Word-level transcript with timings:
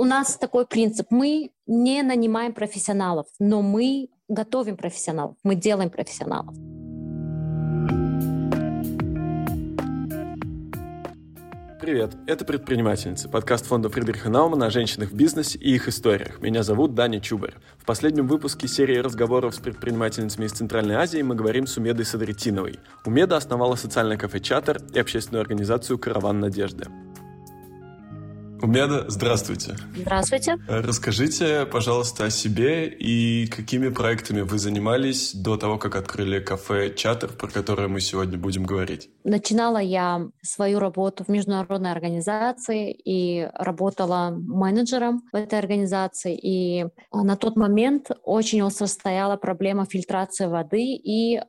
У 0.00 0.04
нас 0.04 0.36
такой 0.36 0.64
принцип. 0.64 1.08
Мы 1.10 1.50
не 1.66 2.02
нанимаем 2.02 2.52
профессионалов, 2.52 3.26
но 3.40 3.62
мы 3.62 4.10
готовим 4.28 4.76
профессионалов, 4.76 5.34
мы 5.42 5.56
делаем 5.56 5.90
профессионалов. 5.90 6.54
Привет, 11.80 12.12
это 12.28 12.44
«Предпринимательницы», 12.44 13.28
подкаст 13.28 13.66
фонда 13.66 13.88
Фридриха 13.88 14.28
Наумана 14.28 14.66
о 14.66 14.70
женщинах 14.70 15.10
в 15.10 15.16
бизнесе 15.16 15.58
и 15.58 15.74
их 15.74 15.88
историях. 15.88 16.40
Меня 16.40 16.62
зовут 16.62 16.94
Даня 16.94 17.18
Чубарь. 17.18 17.54
В 17.78 17.84
последнем 17.84 18.28
выпуске 18.28 18.68
серии 18.68 18.98
разговоров 18.98 19.56
с 19.56 19.58
предпринимательницами 19.58 20.44
из 20.44 20.52
Центральной 20.52 20.94
Азии 20.94 21.22
мы 21.22 21.34
говорим 21.34 21.66
с 21.66 21.76
Умедой 21.76 22.04
Садритиновой. 22.04 22.78
Умеда 23.04 23.36
основала 23.36 23.74
социальное 23.74 24.16
кафе 24.16 24.38
«Чатер» 24.38 24.80
и 24.94 24.98
общественную 25.00 25.40
организацию 25.40 25.98
«Караван 25.98 26.38
надежды». 26.38 26.84
Умеда, 28.60 29.04
здравствуйте. 29.08 29.76
Здравствуйте. 29.96 30.56
Расскажите, 30.68 31.64
пожалуйста, 31.66 32.24
о 32.24 32.30
себе 32.30 32.88
и 32.88 33.46
какими 33.46 33.88
проектами 33.88 34.40
вы 34.40 34.58
занимались 34.58 35.32
до 35.34 35.56
того, 35.56 35.78
как 35.78 35.94
открыли 35.94 36.40
кафе 36.40 36.92
«Чатер», 36.94 37.28
про 37.28 37.48
которое 37.48 37.88
мы 37.88 38.00
сегодня 38.00 38.36
будем 38.36 38.64
говорить. 38.64 39.10
Начинала 39.24 39.78
я 39.78 40.28
свою 40.42 40.80
работу 40.80 41.24
в 41.24 41.28
международной 41.28 41.92
организации 41.92 42.92
и 42.92 43.48
работала 43.54 44.30
менеджером 44.30 45.22
в 45.32 45.36
этой 45.36 45.58
организации. 45.58 46.36
И 46.36 46.86
на 47.12 47.36
тот 47.36 47.56
момент 47.56 48.10
очень 48.24 48.62
остро 48.62 48.86
стояла 48.86 49.36
проблема 49.36 49.86
фильтрации 49.86 50.46
воды 50.46 50.82
и 50.82 51.36
а, 51.36 51.44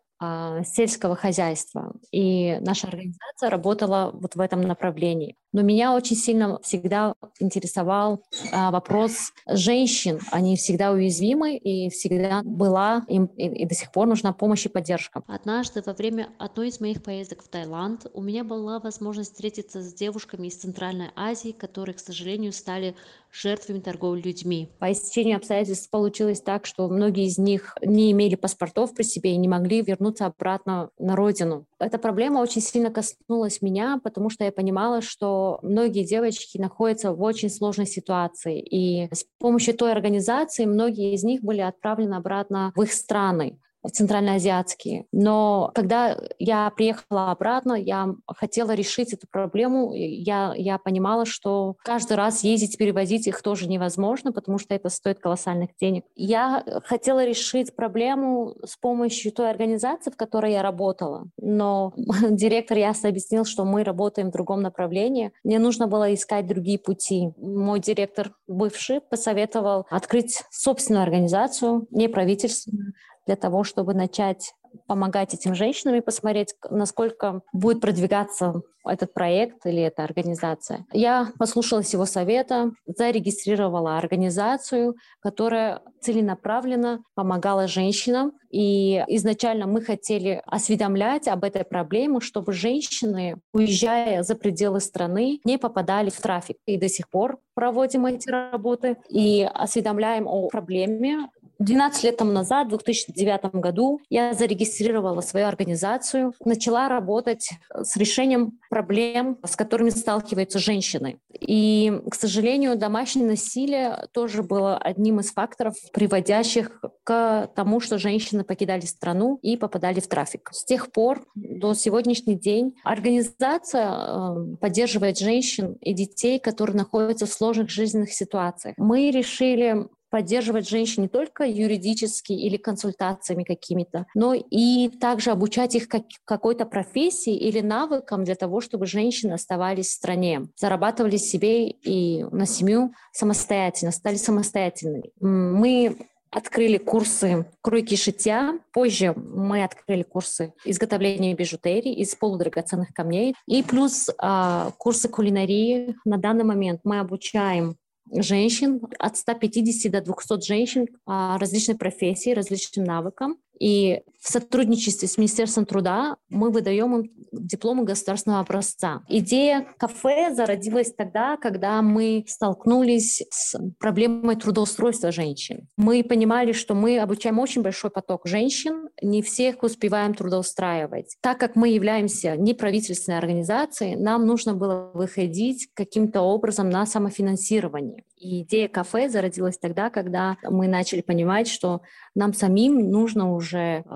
сельского 0.65 1.15
хозяйства. 1.15 1.93
И 2.11 2.57
наша 2.61 2.87
организация 2.87 3.49
работала 3.49 4.11
вот 4.13 4.35
в 4.35 4.39
этом 4.39 4.61
направлении. 4.61 5.35
Но 5.51 5.61
меня 5.61 5.95
очень 5.95 6.15
сильно 6.15 6.59
всегда 6.61 7.15
интересовал 7.39 8.23
а, 8.51 8.69
вопрос 8.69 9.33
женщин. 9.47 10.19
Они 10.31 10.55
всегда 10.55 10.91
уязвимы, 10.91 11.57
и 11.57 11.89
всегда 11.89 12.41
была 12.43 13.03
им 13.07 13.25
и, 13.25 13.47
и 13.47 13.65
до 13.65 13.73
сих 13.73 13.91
пор 13.91 14.07
нужна 14.07 14.31
помощь 14.31 14.65
и 14.65 14.69
поддержка. 14.69 15.23
Однажды 15.27 15.81
во 15.83 15.93
время 15.93 16.29
одной 16.37 16.67
из 16.67 16.79
моих 16.79 17.01
поездок 17.01 17.41
в 17.43 17.47
Таиланд 17.47 18.05
у 18.13 18.21
меня 18.21 18.43
была 18.43 18.79
возможность 18.79 19.31
встретиться 19.31 19.81
с 19.81 19.93
девушками 19.93 20.47
из 20.47 20.57
Центральной 20.57 21.09
Азии, 21.15 21.51
которые, 21.51 21.95
к 21.95 21.99
сожалению, 21.99 22.51
стали 22.51 22.95
жертвами 23.31 23.79
торговли 23.79 24.21
людьми. 24.21 24.69
По 24.79 24.91
истечению 24.91 25.37
обстоятельств 25.37 25.89
получилось 25.89 26.41
так, 26.41 26.65
что 26.65 26.87
многие 26.89 27.25
из 27.25 27.37
них 27.37 27.75
не 27.81 28.11
имели 28.11 28.35
паспортов 28.35 28.93
при 28.93 29.03
себе 29.03 29.33
и 29.33 29.37
не 29.37 29.47
могли 29.47 29.81
вернуться 29.81 30.25
обратно 30.25 30.89
на 30.97 31.15
родину. 31.15 31.65
Эта 31.79 31.97
проблема 31.97 32.39
очень 32.39 32.61
сильно 32.61 32.91
коснулась 32.91 33.61
меня, 33.61 33.99
потому 34.03 34.29
что 34.29 34.43
я 34.43 34.51
понимала, 34.51 35.01
что 35.01 35.59
многие 35.61 36.03
девочки 36.03 36.57
находятся 36.57 37.13
в 37.13 37.21
очень 37.21 37.49
сложной 37.49 37.87
ситуации. 37.87 38.59
И 38.59 39.13
с 39.13 39.25
помощью 39.37 39.75
той 39.75 39.91
организации 39.91 40.65
многие 40.65 41.13
из 41.13 41.23
них 41.23 41.41
были 41.41 41.61
отправлены 41.61 42.15
обратно 42.15 42.71
в 42.75 42.81
их 42.81 42.93
страны 42.93 43.59
центральноазиатские. 43.87 45.05
Но 45.11 45.71
когда 45.73 46.17
я 46.37 46.69
приехала 46.71 47.31
обратно, 47.31 47.73
я 47.73 48.13
хотела 48.27 48.71
решить 48.71 49.13
эту 49.13 49.27
проблему. 49.29 49.93
Я, 49.93 50.53
я 50.55 50.77
понимала, 50.77 51.25
что 51.25 51.75
каждый 51.83 52.17
раз 52.17 52.43
ездить, 52.43 52.77
перевозить 52.77 53.27
их 53.27 53.41
тоже 53.41 53.67
невозможно, 53.67 54.31
потому 54.31 54.57
что 54.57 54.75
это 54.75 54.89
стоит 54.89 55.19
колоссальных 55.19 55.69
денег. 55.79 56.05
Я 56.15 56.63
хотела 56.85 57.25
решить 57.25 57.75
проблему 57.75 58.55
с 58.65 58.75
помощью 58.77 59.31
той 59.31 59.49
организации, 59.49 60.11
в 60.11 60.17
которой 60.17 60.53
я 60.53 60.61
работала. 60.61 61.27
Но 61.37 61.93
директор 62.29 62.77
ясно 62.77 63.09
объяснил, 63.09 63.45
что 63.45 63.65
мы 63.65 63.83
работаем 63.83 64.29
в 64.29 64.33
другом 64.33 64.61
направлении. 64.61 65.31
Мне 65.43 65.59
нужно 65.59 65.87
было 65.87 66.13
искать 66.13 66.47
другие 66.47 66.79
пути. 66.79 67.29
Мой 67.37 67.79
директор 67.79 68.31
бывший 68.47 69.01
посоветовал 69.01 69.85
открыть 69.89 70.43
собственную 70.51 71.03
организацию, 71.03 71.87
неправительственную, 71.91 72.93
для 73.29 73.35
того, 73.35 73.63
чтобы 73.63 73.93
начать 73.93 74.55
помогать 74.87 75.35
этим 75.35 75.53
женщинам 75.53 75.95
и 75.95 76.01
посмотреть, 76.01 76.55
насколько 76.71 77.41
будет 77.53 77.79
продвигаться 77.79 78.63
этот 78.83 79.13
проект 79.13 79.65
или 79.65 79.81
эта 79.83 80.03
организация. 80.03 80.85
Я 80.91 81.29
послушалась 81.37 81.93
его 81.93 82.05
совета, 82.05 82.71
зарегистрировала 82.87 83.97
организацию, 83.97 84.95
которая 85.19 85.81
целенаправленно 86.01 87.03
помогала 87.13 87.67
женщинам. 87.67 88.31
И 88.49 89.03
изначально 89.07 89.67
мы 89.67 89.81
хотели 89.81 90.41
осведомлять 90.45 91.27
об 91.27 91.43
этой 91.43 91.63
проблеме, 91.65 92.19
чтобы 92.19 92.53
женщины, 92.53 93.35
уезжая 93.53 94.23
за 94.23 94.35
пределы 94.35 94.79
страны, 94.79 95.39
не 95.43 95.59
попадали 95.59 96.09
в 96.09 96.19
трафик. 96.19 96.57
И 96.65 96.77
до 96.77 96.89
сих 96.89 97.09
пор 97.09 97.37
проводим 97.53 98.05
эти 98.05 98.29
работы 98.29 98.97
и 99.09 99.47
осведомляем 99.53 100.25
о 100.27 100.47
проблеме 100.47 101.29
12 101.59 102.03
лет 102.05 102.17
тому 102.17 102.31
назад, 102.31 102.67
в 102.67 102.69
2009 102.69 103.55
году, 103.55 103.99
я 104.09 104.33
зарегистрировала 104.33 105.21
свою 105.21 105.47
организацию, 105.47 106.33
начала 106.43 106.87
работать 106.87 107.49
с 107.73 107.97
решением 107.97 108.59
проблем, 108.69 109.37
с 109.45 109.55
которыми 109.55 109.89
сталкиваются 109.89 110.57
женщины. 110.57 111.19
И, 111.37 111.91
к 112.09 112.15
сожалению, 112.15 112.77
домашнее 112.77 113.27
насилие 113.27 114.07
тоже 114.13 114.41
было 114.41 114.77
одним 114.77 115.19
из 115.19 115.33
факторов, 115.33 115.75
приводящих 115.93 116.81
к 117.03 117.49
тому, 117.55 117.81
что 117.81 117.97
женщины 117.97 118.43
покидали 118.43 118.85
страну 118.85 119.37
и 119.41 119.57
попадали 119.57 119.99
в 119.99 120.07
трафик. 120.07 120.49
С 120.53 120.63
тех 120.63 120.91
пор 120.91 121.25
до 121.35 121.73
сегодняшний 121.73 122.35
день 122.35 122.75
организация 122.83 123.89
э, 123.89 124.55
поддерживает 124.61 125.17
женщин 125.17 125.73
и 125.81 125.93
детей, 125.93 126.39
которые 126.39 126.77
находятся 126.77 127.25
в 127.25 127.33
сложных 127.33 127.69
жизненных 127.69 128.13
ситуациях. 128.13 128.75
Мы 128.77 129.11
решили 129.11 129.87
поддерживать 130.09 130.67
женщин 130.67 131.03
не 131.03 131.09
только 131.09 131.45
юридически 131.45 132.33
или 132.33 132.57
консультациями 132.57 133.43
какими-то, 133.43 134.05
но 134.15 134.33
и 134.33 134.89
также 134.89 135.31
обучать 135.31 135.75
их 135.75 135.87
как, 135.87 136.03
какой-то 136.25 136.65
профессии 136.65 137.35
или 137.35 137.61
навыкам 137.61 138.23
для 138.23 138.35
того, 138.35 138.61
чтобы 138.61 138.85
женщины 138.85 139.33
оставались 139.33 139.87
в 139.87 139.93
стране, 139.93 140.47
зарабатывали 140.55 141.17
себе 141.17 141.69
и 141.69 142.23
на 142.31 142.45
семью 142.45 142.93
самостоятельно, 143.13 143.91
стали 143.91 144.15
самостоятельными. 144.15 145.11
Мы 145.19 145.97
открыли 146.31 146.77
курсы 146.77 147.45
кройки 147.61 147.95
шитья. 147.95 148.59
Позже 148.71 149.13
мы 149.15 149.63
открыли 149.63 150.03
курсы 150.03 150.53
изготовления 150.63 151.33
бижутерии 151.33 151.93
из 151.93 152.15
полудрагоценных 152.15 152.93
камней. 152.93 153.35
И 153.47 153.63
плюс 153.63 154.09
а, 154.17 154.71
курсы 154.77 155.09
кулинарии. 155.09 155.95
На 156.05 156.17
данный 156.17 156.43
момент 156.43 156.81
мы 156.83 156.99
обучаем 156.99 157.77
женщин, 158.11 158.81
от 158.97 159.17
150 159.17 159.91
до 159.91 160.01
200 160.01 160.45
женщин 160.45 160.87
различной 161.05 161.75
профессии, 161.75 162.31
различным 162.31 162.85
навыкам. 162.85 163.37
И 163.59 164.01
в 164.21 164.31
сотрудничестве 164.31 165.07
с 165.07 165.17
Министерством 165.17 165.65
труда 165.65 166.17
мы 166.29 166.51
выдаем 166.51 166.95
им 166.95 167.11
дипломы 167.31 167.83
государственного 167.83 168.41
образца. 168.41 169.01
Идея 169.07 169.67
кафе 169.77 170.33
зародилась 170.33 170.93
тогда, 170.93 171.37
когда 171.37 171.81
мы 171.81 172.25
столкнулись 172.27 173.23
с 173.29 173.57
проблемой 173.79 174.35
трудоустройства 174.35 175.11
женщин. 175.11 175.67
Мы 175.77 176.03
понимали, 176.03 176.51
что 176.51 176.73
мы 176.73 176.99
обучаем 176.99 177.39
очень 177.39 177.61
большой 177.61 177.91
поток 177.91 178.21
женщин, 178.25 178.89
не 179.01 179.21
всех 179.21 179.63
успеваем 179.63 180.13
трудоустраивать. 180.13 181.15
Так 181.21 181.39
как 181.39 181.55
мы 181.55 181.69
являемся 181.69 182.35
неправительственной 182.35 183.19
организацией, 183.19 183.95
нам 183.95 184.25
нужно 184.25 184.53
было 184.53 184.91
выходить 184.93 185.69
каким-то 185.73 186.21
образом 186.21 186.69
на 186.69 186.85
самофинансирование. 186.85 188.03
И 188.17 188.41
идея 188.41 188.67
кафе 188.67 189.07
зародилась 189.07 189.57
тогда, 189.57 189.89
когда 189.89 190.35
мы 190.43 190.67
начали 190.67 190.99
понимать, 190.99 191.47
что 191.47 191.81
нам 192.15 192.33
самим 192.33 192.91
нужно 192.91 193.33
уже 193.33 193.48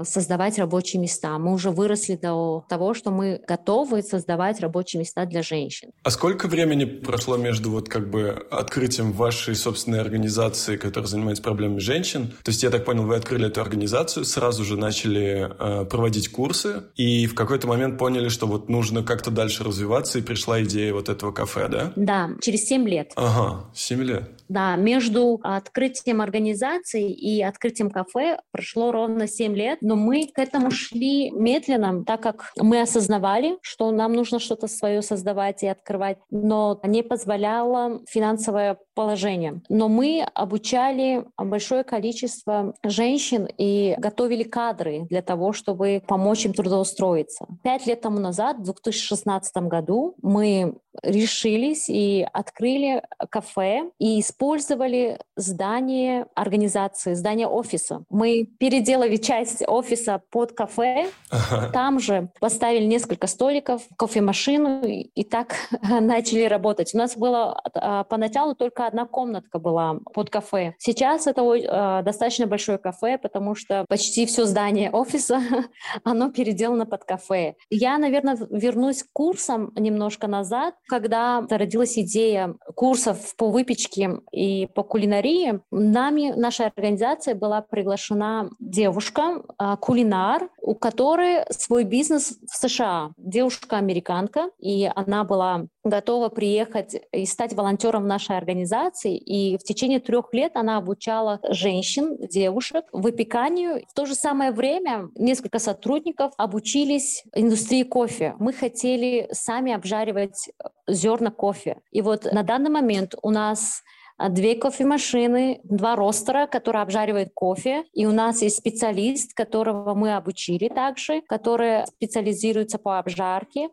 создавать 0.03 0.57
рабочие 0.57 1.01
места. 1.01 1.37
Мы 1.37 1.53
уже 1.53 1.71
выросли 1.71 2.15
до 2.15 2.65
того, 2.69 2.93
что 2.93 3.11
мы 3.11 3.41
готовы 3.47 4.01
создавать 4.01 4.59
рабочие 4.61 4.99
места 4.99 5.25
для 5.25 5.43
женщин. 5.43 5.91
А 6.03 6.09
сколько 6.09 6.47
времени 6.47 6.85
прошло 6.85 7.37
между 7.37 7.71
вот 7.71 7.89
как 7.89 8.09
бы 8.09 8.45
открытием 8.49 9.11
вашей 9.11 9.55
собственной 9.55 9.99
организации, 9.99 10.77
которая 10.77 11.07
занимается 11.07 11.43
проблемами 11.43 11.79
женщин? 11.79 12.33
То 12.43 12.51
есть, 12.51 12.63
я 12.63 12.69
так 12.69 12.85
понял, 12.85 13.03
вы 13.03 13.15
открыли 13.15 13.47
эту 13.47 13.61
организацию, 13.61 14.25
сразу 14.25 14.63
же 14.63 14.77
начали 14.77 15.49
э, 15.59 15.85
проводить 15.85 16.29
курсы, 16.29 16.83
и 16.95 17.27
в 17.27 17.35
какой-то 17.35 17.67
момент 17.67 17.97
поняли, 17.97 18.29
что 18.29 18.47
вот 18.47 18.69
нужно 18.69 19.03
как-то 19.03 19.31
дальше 19.31 19.63
развиваться, 19.63 20.19
и 20.19 20.21
пришла 20.21 20.63
идея 20.63 20.93
вот 20.93 21.09
этого 21.09 21.31
кафе, 21.31 21.67
да? 21.67 21.93
Да, 21.95 22.29
через 22.41 22.65
7 22.65 22.87
лет. 22.87 23.11
Ага, 23.15 23.65
7 23.73 24.01
лет 24.01 24.13
лет? 24.13 24.29
Да, 24.49 24.75
между 24.75 25.39
открытием 25.41 26.21
организации 26.21 27.11
и 27.11 27.41
открытием 27.41 27.89
кафе 27.89 28.37
прошло 28.51 28.91
ровно 28.91 29.27
7 29.27 29.42
лет, 29.51 29.79
но 29.81 29.95
мы 29.95 30.27
к 30.33 30.39
этому 30.39 30.71
шли 30.71 31.31
медленно, 31.31 32.03
так 32.05 32.21
как 32.21 32.53
мы 32.57 32.81
осознавали, 32.81 33.57
что 33.61 33.91
нам 33.91 34.13
нужно 34.13 34.39
что-то 34.39 34.67
свое 34.67 35.01
создавать 35.01 35.63
и 35.63 35.67
открывать, 35.67 36.17
но 36.29 36.79
не 36.83 37.03
позволяло 37.03 38.01
финансовое 38.07 38.77
положение. 38.95 39.61
Но 39.69 39.89
мы 39.89 40.25
обучали 40.33 41.25
большое 41.37 41.83
количество 41.83 42.73
женщин 42.83 43.47
и 43.57 43.95
готовили 43.97 44.43
кадры 44.43 45.05
для 45.09 45.21
того, 45.21 45.53
чтобы 45.53 46.01
помочь 46.07 46.45
им 46.45 46.53
трудоустроиться. 46.53 47.47
Пять 47.63 47.85
лет 47.85 48.01
тому 48.01 48.19
назад, 48.19 48.57
в 48.57 48.63
2016 48.63 49.55
году, 49.63 50.15
мы 50.21 50.75
решились 51.01 51.89
и 51.89 52.27
открыли 52.33 53.03
кафе 53.29 53.89
и 53.99 54.19
использовали 54.19 55.19
здание 55.35 56.27
организации, 56.35 57.13
здание 57.13 57.47
офиса. 57.47 58.03
Мы 58.09 58.45
переделали 58.59 59.17
часть 59.17 59.63
офиса 59.67 60.21
под 60.29 60.53
кафе, 60.53 61.09
ага. 61.29 61.69
там 61.71 61.99
же 61.99 62.29
поставили 62.39 62.85
несколько 62.85 63.27
столиков, 63.27 63.81
кофемашину 63.97 64.83
и, 64.85 65.23
так 65.23 65.55
начали 66.01 66.43
работать. 66.43 66.93
У 66.93 66.97
нас 66.97 67.17
было 67.17 67.61
а, 67.73 68.03
поначалу 68.03 68.55
только 68.55 68.85
одна 68.85 69.05
комнатка 69.05 69.59
была 69.59 69.99
под 70.13 70.29
кафе. 70.29 70.75
Сейчас 70.77 71.27
это 71.27 71.41
а, 71.43 72.01
достаточно 72.03 72.45
большое 72.45 72.77
кафе, 72.77 73.17
потому 73.17 73.55
что 73.55 73.85
почти 73.89 74.25
все 74.25 74.45
здание 74.45 74.91
офиса, 74.91 75.41
оно 76.03 76.29
переделано 76.31 76.85
под 76.85 77.03
кафе. 77.05 77.55
Я, 77.69 77.97
наверное, 77.97 78.37
вернусь 78.49 79.03
к 79.03 79.07
курсам 79.11 79.71
немножко 79.75 80.27
назад, 80.27 80.75
когда 80.87 81.45
родилась 81.49 81.97
идея 81.97 82.55
курсов 82.75 83.35
по 83.37 83.49
выпечке 83.49 84.19
и 84.31 84.67
по 84.73 84.83
кулинарии. 84.83 85.61
Нами, 85.71 86.33
нашей 86.35 86.67
организацией 86.67 87.35
была 87.35 87.61
приглашена 87.61 88.49
девушка, 88.59 89.43
а, 89.57 89.77
кулинар, 89.77 90.49
у 90.63 90.75
которой 90.75 91.43
свой 91.51 91.83
бизнес 91.83 92.37
в 92.49 92.55
США. 92.55 93.11
Девушка-американка, 93.17 94.49
и 94.57 94.89
она 94.95 95.25
была 95.25 95.65
готова 95.83 96.29
приехать 96.29 96.95
и 97.11 97.25
стать 97.25 97.53
волонтером 97.53 98.07
нашей 98.07 98.37
организации. 98.37 99.17
И 99.17 99.57
в 99.57 99.63
течение 99.63 99.99
трех 99.99 100.33
лет 100.33 100.55
она 100.55 100.77
обучала 100.77 101.41
женщин, 101.49 102.17
девушек 102.17 102.85
выпеканию. 102.93 103.83
В 103.89 103.93
то 103.93 104.05
же 104.05 104.15
самое 104.15 104.51
время 104.51 105.09
несколько 105.15 105.59
сотрудников 105.59 106.31
обучились 106.37 107.25
индустрии 107.35 107.83
кофе. 107.83 108.35
Мы 108.39 108.53
хотели 108.53 109.27
сами 109.31 109.73
обжаривать 109.73 110.49
зерна 110.87 111.31
кофе. 111.31 111.81
И 111.91 112.01
вот 112.01 112.23
на 112.31 112.43
данный 112.43 112.69
момент 112.69 113.15
у 113.21 113.29
нас 113.29 113.83
две 114.29 114.55
кофемашины, 114.55 115.61
два 115.63 115.95
ростера, 115.95 116.47
которые 116.47 116.81
обжаривают 116.81 117.29
кофе. 117.33 117.83
И 117.93 118.05
у 118.05 118.11
нас 118.11 118.41
есть 118.41 118.57
специалист, 118.57 119.33
которого 119.33 119.93
мы 119.93 120.15
обучили 120.15 120.69
также, 120.69 121.21
который 121.21 121.85
специализируется 121.87 122.77
по 122.77 122.99
обжарке. 122.99 123.69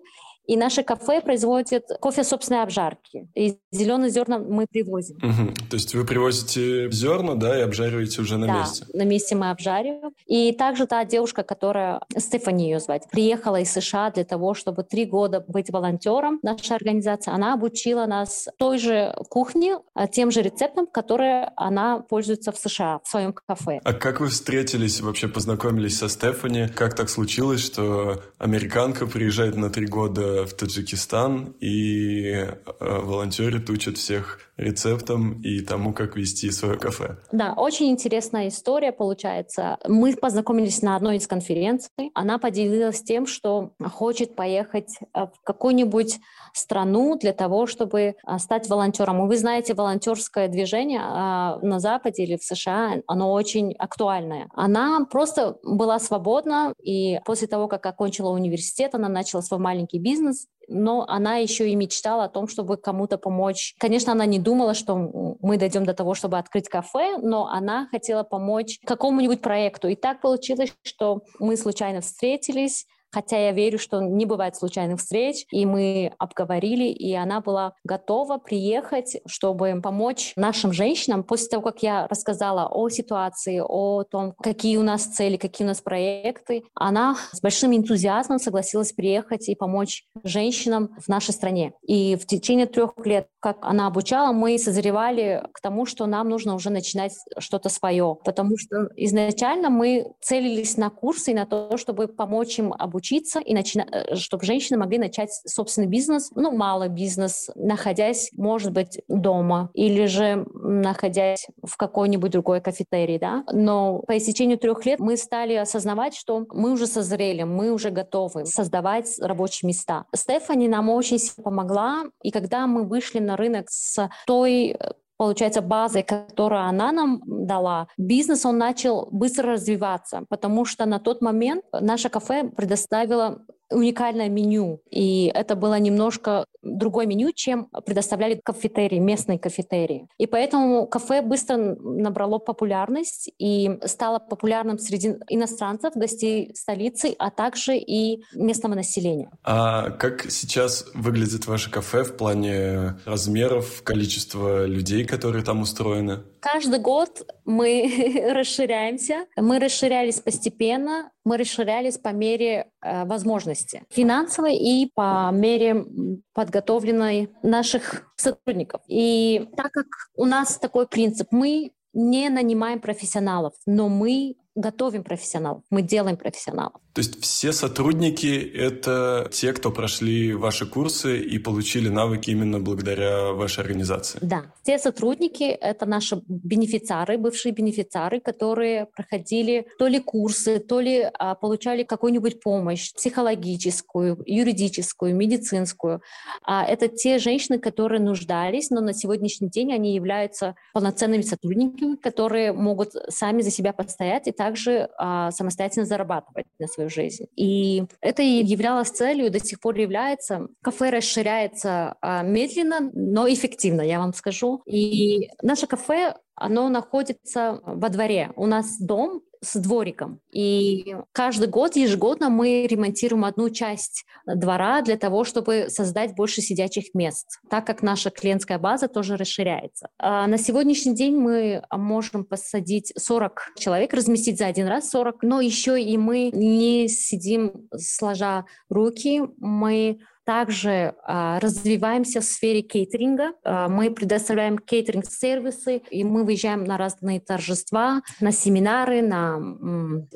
И 0.50 0.56
наше 0.56 0.82
кафе 0.82 1.20
производит 1.20 1.84
кофе 2.00 2.24
собственной 2.24 2.64
обжарки. 2.64 3.28
И 3.36 3.58
зеленые 3.70 4.10
зерна 4.10 4.40
мы 4.40 4.66
привозим. 4.66 5.16
Угу. 5.18 5.68
То 5.70 5.76
есть 5.76 5.94
вы 5.94 6.04
привозите 6.04 6.90
зерна, 6.90 7.36
да, 7.36 7.56
и 7.56 7.62
обжариваете 7.62 8.20
уже 8.20 8.36
на 8.36 8.48
да, 8.48 8.58
месте? 8.58 8.84
на 8.92 9.04
месте 9.04 9.36
мы 9.36 9.50
обжариваем. 9.50 10.12
И 10.26 10.50
также 10.50 10.88
та 10.88 11.04
девушка, 11.04 11.44
которая, 11.44 12.00
Стефани 12.18 12.64
ее 12.64 12.80
звать, 12.80 13.04
приехала 13.12 13.60
из 13.60 13.70
США 13.70 14.10
для 14.10 14.24
того, 14.24 14.54
чтобы 14.54 14.82
три 14.82 15.04
года 15.04 15.44
быть 15.46 15.70
волонтером 15.70 16.40
нашей 16.42 16.74
организации. 16.74 17.32
Она 17.32 17.54
обучила 17.54 18.06
нас 18.06 18.48
той 18.58 18.78
же 18.78 19.14
кухне, 19.28 19.78
а, 19.94 20.08
тем 20.08 20.32
же 20.32 20.42
рецептам, 20.42 20.88
которые 20.88 21.52
она 21.54 22.00
пользуется 22.00 22.50
в 22.50 22.58
США, 22.58 22.98
в 23.04 23.08
своем 23.08 23.32
кафе. 23.32 23.78
А 23.84 23.92
как 23.92 24.18
вы 24.20 24.26
встретились, 24.26 25.00
вообще 25.00 25.28
познакомились 25.28 25.96
со 25.96 26.08
Стефани? 26.08 26.66
Как 26.66 26.96
так 26.96 27.08
случилось, 27.08 27.60
что 27.60 28.20
американка 28.38 29.06
приезжает 29.06 29.54
на 29.54 29.70
три 29.70 29.86
года 29.86 30.39
в 30.46 30.54
Таджикистан 30.54 31.54
и 31.60 32.24
э, 32.24 32.54
волонтеры 32.80 33.64
учат 33.68 33.98
всех 33.98 34.40
рецептам 34.60 35.40
и 35.40 35.60
тому, 35.60 35.92
как 35.92 36.16
вести 36.16 36.50
свое 36.50 36.78
кафе. 36.78 37.18
Да, 37.32 37.54
очень 37.56 37.90
интересная 37.90 38.48
история 38.48 38.92
получается. 38.92 39.78
Мы 39.86 40.14
познакомились 40.14 40.82
на 40.82 40.96
одной 40.96 41.16
из 41.16 41.26
конференций. 41.26 42.10
Она 42.14 42.38
поделилась 42.38 43.02
тем, 43.02 43.26
что 43.26 43.72
хочет 43.92 44.36
поехать 44.36 44.98
э, 45.00 45.26
в 45.26 45.32
какую-нибудь 45.44 46.18
страну 46.52 47.16
для 47.16 47.32
того, 47.32 47.66
чтобы 47.66 48.00
э, 48.00 48.14
стать 48.38 48.68
волонтером. 48.68 49.24
И 49.24 49.28
вы 49.28 49.36
знаете, 49.36 49.74
волонтерское 49.74 50.48
движение 50.48 51.00
на 51.00 51.78
Западе 51.78 52.24
или 52.24 52.36
в 52.36 52.44
США, 52.44 53.02
оно 53.06 53.32
очень 53.32 53.74
актуальное. 53.78 54.48
Она 54.54 55.06
просто 55.10 55.58
была 55.62 55.98
свободна, 55.98 56.74
и 56.82 57.20
после 57.24 57.48
того, 57.48 57.68
как 57.68 57.84
окончила 57.86 58.30
университет, 58.30 58.94
она 58.94 59.08
начала 59.08 59.42
свой 59.42 59.60
маленький 59.60 59.98
бизнес, 59.98 60.46
но 60.70 61.04
она 61.08 61.36
еще 61.36 61.68
и 61.68 61.74
мечтала 61.74 62.24
о 62.24 62.28
том, 62.28 62.48
чтобы 62.48 62.76
кому-то 62.76 63.18
помочь. 63.18 63.74
Конечно, 63.78 64.12
она 64.12 64.24
не 64.24 64.38
думала, 64.38 64.74
что 64.74 65.36
мы 65.40 65.58
дойдем 65.58 65.84
до 65.84 65.94
того, 65.94 66.14
чтобы 66.14 66.38
открыть 66.38 66.68
кафе, 66.68 67.18
но 67.18 67.48
она 67.48 67.88
хотела 67.90 68.22
помочь 68.22 68.78
какому-нибудь 68.86 69.40
проекту. 69.42 69.88
И 69.88 69.96
так 69.96 70.20
получилось, 70.20 70.72
что 70.82 71.22
мы 71.38 71.56
случайно 71.56 72.00
встретились, 72.00 72.86
Хотя 73.12 73.38
я 73.38 73.52
верю, 73.52 73.78
что 73.78 74.00
не 74.00 74.26
бывает 74.26 74.56
случайных 74.56 75.00
встреч, 75.00 75.46
и 75.50 75.66
мы 75.66 76.12
обговорили, 76.18 76.84
и 76.84 77.12
она 77.14 77.40
была 77.40 77.74
готова 77.84 78.38
приехать, 78.38 79.18
чтобы 79.26 79.80
помочь 79.82 80.32
нашим 80.36 80.72
женщинам 80.72 81.24
после 81.24 81.48
того, 81.48 81.62
как 81.62 81.82
я 81.82 82.06
рассказала 82.08 82.68
о 82.70 82.88
ситуации, 82.88 83.62
о 83.64 84.04
том, 84.04 84.34
какие 84.40 84.76
у 84.76 84.82
нас 84.82 85.04
цели, 85.04 85.36
какие 85.36 85.64
у 85.64 85.68
нас 85.68 85.80
проекты. 85.80 86.62
Она 86.74 87.16
с 87.32 87.40
большим 87.40 87.74
энтузиазмом 87.74 88.38
согласилась 88.38 88.92
приехать 88.92 89.48
и 89.48 89.54
помочь 89.54 90.04
женщинам 90.24 90.90
в 90.98 91.08
нашей 91.08 91.32
стране. 91.32 91.72
И 91.82 92.16
в 92.16 92.26
течение 92.26 92.66
трех 92.66 92.94
лет, 93.04 93.28
как 93.40 93.58
она 93.62 93.86
обучала, 93.86 94.32
мы 94.32 94.58
созревали 94.58 95.42
к 95.52 95.60
тому, 95.60 95.86
что 95.86 96.06
нам 96.06 96.28
нужно 96.28 96.54
уже 96.54 96.70
начинать 96.70 97.12
что-то 97.38 97.68
свое, 97.68 98.16
потому 98.24 98.56
что 98.56 98.88
изначально 98.96 99.70
мы 99.70 100.12
целились 100.20 100.76
на 100.76 100.90
курсы 100.90 101.32
и 101.32 101.34
на 101.34 101.46
то, 101.46 101.76
чтобы 101.76 102.08
помочь 102.08 102.58
им 102.58 102.72
обучиться 103.00 103.20
учиться, 103.20 103.40
и 103.40 103.54
начина... 103.54 103.86
Э, 103.90 104.14
чтобы 104.16 104.44
женщины 104.44 104.78
могли 104.78 104.98
начать 104.98 105.30
собственный 105.46 105.88
бизнес, 105.88 106.30
ну, 106.34 106.50
малый 106.50 106.88
бизнес, 106.88 107.50
находясь, 107.54 108.30
может 108.36 108.72
быть, 108.72 109.00
дома 109.08 109.70
или 109.74 110.06
же 110.06 110.46
находясь 110.54 111.46
в 111.62 111.76
какой-нибудь 111.76 112.30
другой 112.30 112.60
кафетерии, 112.60 113.18
да. 113.18 113.44
Но 113.52 114.00
по 114.06 114.16
истечению 114.16 114.58
трех 114.58 114.84
лет 114.86 115.00
мы 115.00 115.16
стали 115.16 115.54
осознавать, 115.54 116.14
что 116.14 116.46
мы 116.50 116.72
уже 116.72 116.86
созрели, 116.86 117.42
мы 117.42 117.72
уже 117.72 117.90
готовы 117.90 118.46
создавать 118.46 119.18
рабочие 119.20 119.68
места. 119.68 120.04
Стефани 120.14 120.68
нам 120.68 120.88
очень 120.90 121.18
сильно 121.18 121.42
помогла, 121.42 122.04
и 122.22 122.30
когда 122.30 122.66
мы 122.66 122.84
вышли 122.84 123.18
на 123.18 123.36
рынок 123.36 123.70
с 123.70 124.08
той 124.26 124.76
э, 124.78 124.92
получается, 125.20 125.60
базой, 125.60 126.02
которую 126.02 126.62
она 126.62 126.92
нам 126.92 127.20
дала, 127.26 127.88
бизнес, 127.98 128.46
он 128.46 128.56
начал 128.56 129.06
быстро 129.12 129.52
развиваться, 129.52 130.24
потому 130.30 130.64
что 130.64 130.86
на 130.86 130.98
тот 130.98 131.20
момент 131.20 131.62
наше 131.78 132.08
кафе 132.08 132.44
предоставило 132.44 133.44
уникальное 133.70 134.28
меню. 134.28 134.80
И 134.90 135.30
это 135.34 135.54
было 135.56 135.78
немножко 135.78 136.44
другое 136.62 137.06
меню, 137.06 137.32
чем 137.32 137.68
предоставляли 137.86 138.40
кафетерии, 138.42 138.98
местные 138.98 139.38
кафетерии. 139.38 140.08
И 140.18 140.26
поэтому 140.26 140.86
кафе 140.86 141.22
быстро 141.22 141.56
набрало 141.56 142.38
популярность 142.38 143.30
и 143.38 143.78
стало 143.84 144.18
популярным 144.18 144.78
среди 144.78 145.14
иностранцев, 145.28 145.94
гостей 145.94 146.52
столицы, 146.54 147.14
а 147.18 147.30
также 147.30 147.76
и 147.76 148.22
местного 148.34 148.74
населения. 148.74 149.30
А 149.44 149.90
как 149.90 150.30
сейчас 150.30 150.86
выглядит 150.94 151.46
ваше 151.46 151.70
кафе 151.70 152.04
в 152.04 152.16
плане 152.16 152.96
размеров, 153.06 153.82
количества 153.82 154.66
людей, 154.66 155.04
которые 155.04 155.44
там 155.44 155.62
устроены? 155.62 156.20
Каждый 156.40 156.78
год 156.80 157.26
мы 157.44 158.32
расширяемся. 158.34 159.26
Мы 159.36 159.58
расширялись 159.58 160.20
постепенно, 160.20 161.10
мы 161.24 161.36
расширялись 161.36 161.98
по 161.98 162.08
мере 162.08 162.70
возможности 162.82 163.82
финансовой 163.90 164.56
и 164.56 164.90
по 164.94 165.30
мере 165.32 165.84
подготовленной 166.32 167.30
наших 167.42 168.10
сотрудников. 168.16 168.82
И 168.86 169.48
так 169.56 169.72
как 169.72 169.86
у 170.16 170.24
нас 170.24 170.58
такой 170.58 170.86
принцип, 170.86 171.28
мы 171.30 171.72
не 171.92 172.28
нанимаем 172.28 172.80
профессионалов, 172.80 173.54
но 173.66 173.88
мы 173.88 174.36
готовим 174.54 175.04
профессионалов, 175.04 175.62
мы 175.70 175.82
делаем 175.82 176.16
профессионалов. 176.16 176.80
То 176.92 177.00
есть 177.00 177.22
все 177.22 177.52
сотрудники— 177.52 178.50
это 178.54 179.28
те, 179.30 179.52
кто 179.52 179.70
прошли 179.70 180.34
ваши 180.34 180.66
курсы 180.66 181.20
и 181.20 181.38
получили 181.38 181.88
навыки 181.88 182.30
именно 182.30 182.58
благодаря 182.58 183.32
вашей 183.32 183.60
организации? 183.60 184.18
Да. 184.22 184.52
Все 184.62 184.78
сотрудники— 184.78 185.42
это 185.60 185.86
наши 185.86 186.20
бенефициары, 186.26 187.16
бывшие 187.16 187.52
бенефициары, 187.52 188.20
которые 188.20 188.86
проходили 188.86 189.66
то 189.78 189.86
ли 189.86 190.00
курсы, 190.00 190.58
то 190.58 190.80
ли 190.80 191.08
а, 191.14 191.36
получали 191.36 191.84
какую-нибудь 191.84 192.40
помощь 192.40 192.92
психологическую, 192.92 194.22
юридическую, 194.26 195.14
медицинскую. 195.14 196.02
А, 196.44 196.64
это 196.64 196.88
те 196.88 197.18
женщины, 197.18 197.60
которые 197.60 198.00
нуждались, 198.00 198.70
но 198.70 198.80
на 198.80 198.94
сегодняшний 198.94 199.48
день 199.48 199.72
они 199.72 199.94
являются 199.94 200.56
полноценными 200.72 201.22
сотрудниками, 201.22 201.94
которые 201.94 202.52
могут 202.52 202.94
сами 203.08 203.42
за 203.42 203.50
себя 203.50 203.72
постоять 203.72 204.26
и 204.26 204.32
также 204.32 204.88
а, 204.98 205.30
самостоятельно 205.30 205.86
зарабатывать 205.86 206.46
на 206.58 206.66
свою 206.80 206.90
жизнь. 206.90 207.26
И 207.36 207.84
это 208.00 208.22
и 208.22 208.42
являлось 208.42 208.88
целью, 208.88 209.26
и 209.26 209.30
до 209.30 209.38
сих 209.38 209.60
пор 209.60 209.76
является. 209.78 210.48
Кафе 210.62 210.90
расширяется 210.90 211.96
а, 212.00 212.22
медленно, 212.22 212.90
но 212.94 213.28
эффективно, 213.28 213.82
я 213.82 213.98
вам 213.98 214.14
скажу. 214.14 214.62
И 214.66 215.28
наше 215.42 215.66
кафе 215.66 216.14
оно 216.40 216.68
находится 216.68 217.60
во 217.64 217.88
дворе. 217.88 218.32
У 218.36 218.46
нас 218.46 218.78
дом 218.80 219.22
с 219.42 219.58
двориком. 219.58 220.20
И 220.32 220.96
каждый 221.12 221.48
год, 221.48 221.76
ежегодно 221.76 222.28
мы 222.28 222.66
ремонтируем 222.66 223.24
одну 223.24 223.48
часть 223.48 224.04
двора 224.26 224.82
для 224.82 224.96
того, 224.98 225.24
чтобы 225.24 225.66
создать 225.68 226.14
больше 226.14 226.42
сидячих 226.42 226.92
мест, 226.94 227.40
так 227.48 227.66
как 227.66 227.82
наша 227.82 228.10
клиентская 228.10 228.58
база 228.58 228.88
тоже 228.88 229.16
расширяется. 229.16 229.88
А 229.98 230.26
на 230.26 230.36
сегодняшний 230.36 230.94
день 230.94 231.16
мы 231.16 231.62
можем 231.70 232.24
посадить 232.24 232.92
40 232.98 233.52
человек, 233.58 233.94
разместить 233.94 234.38
за 234.38 234.46
один 234.46 234.66
раз 234.66 234.90
40, 234.90 235.22
но 235.22 235.40
еще 235.40 235.80
и 235.80 235.96
мы 235.96 236.30
не 236.32 236.88
сидим 236.88 237.68
сложа 237.76 238.44
руки, 238.68 239.22
мы 239.38 240.00
также 240.30 240.94
а, 241.02 241.40
развиваемся 241.40 242.20
в 242.20 242.24
сфере 242.24 242.62
кейтеринга. 242.62 243.32
А, 243.42 243.68
мы 243.68 243.90
предоставляем 243.90 244.58
кейтеринг-сервисы, 244.58 245.82
и 245.90 246.04
мы 246.04 246.22
выезжаем 246.22 246.62
на 246.62 246.78
разные 246.78 247.18
торжества, 247.18 248.02
на 248.20 248.30
семинары, 248.30 249.02
на 249.02 249.40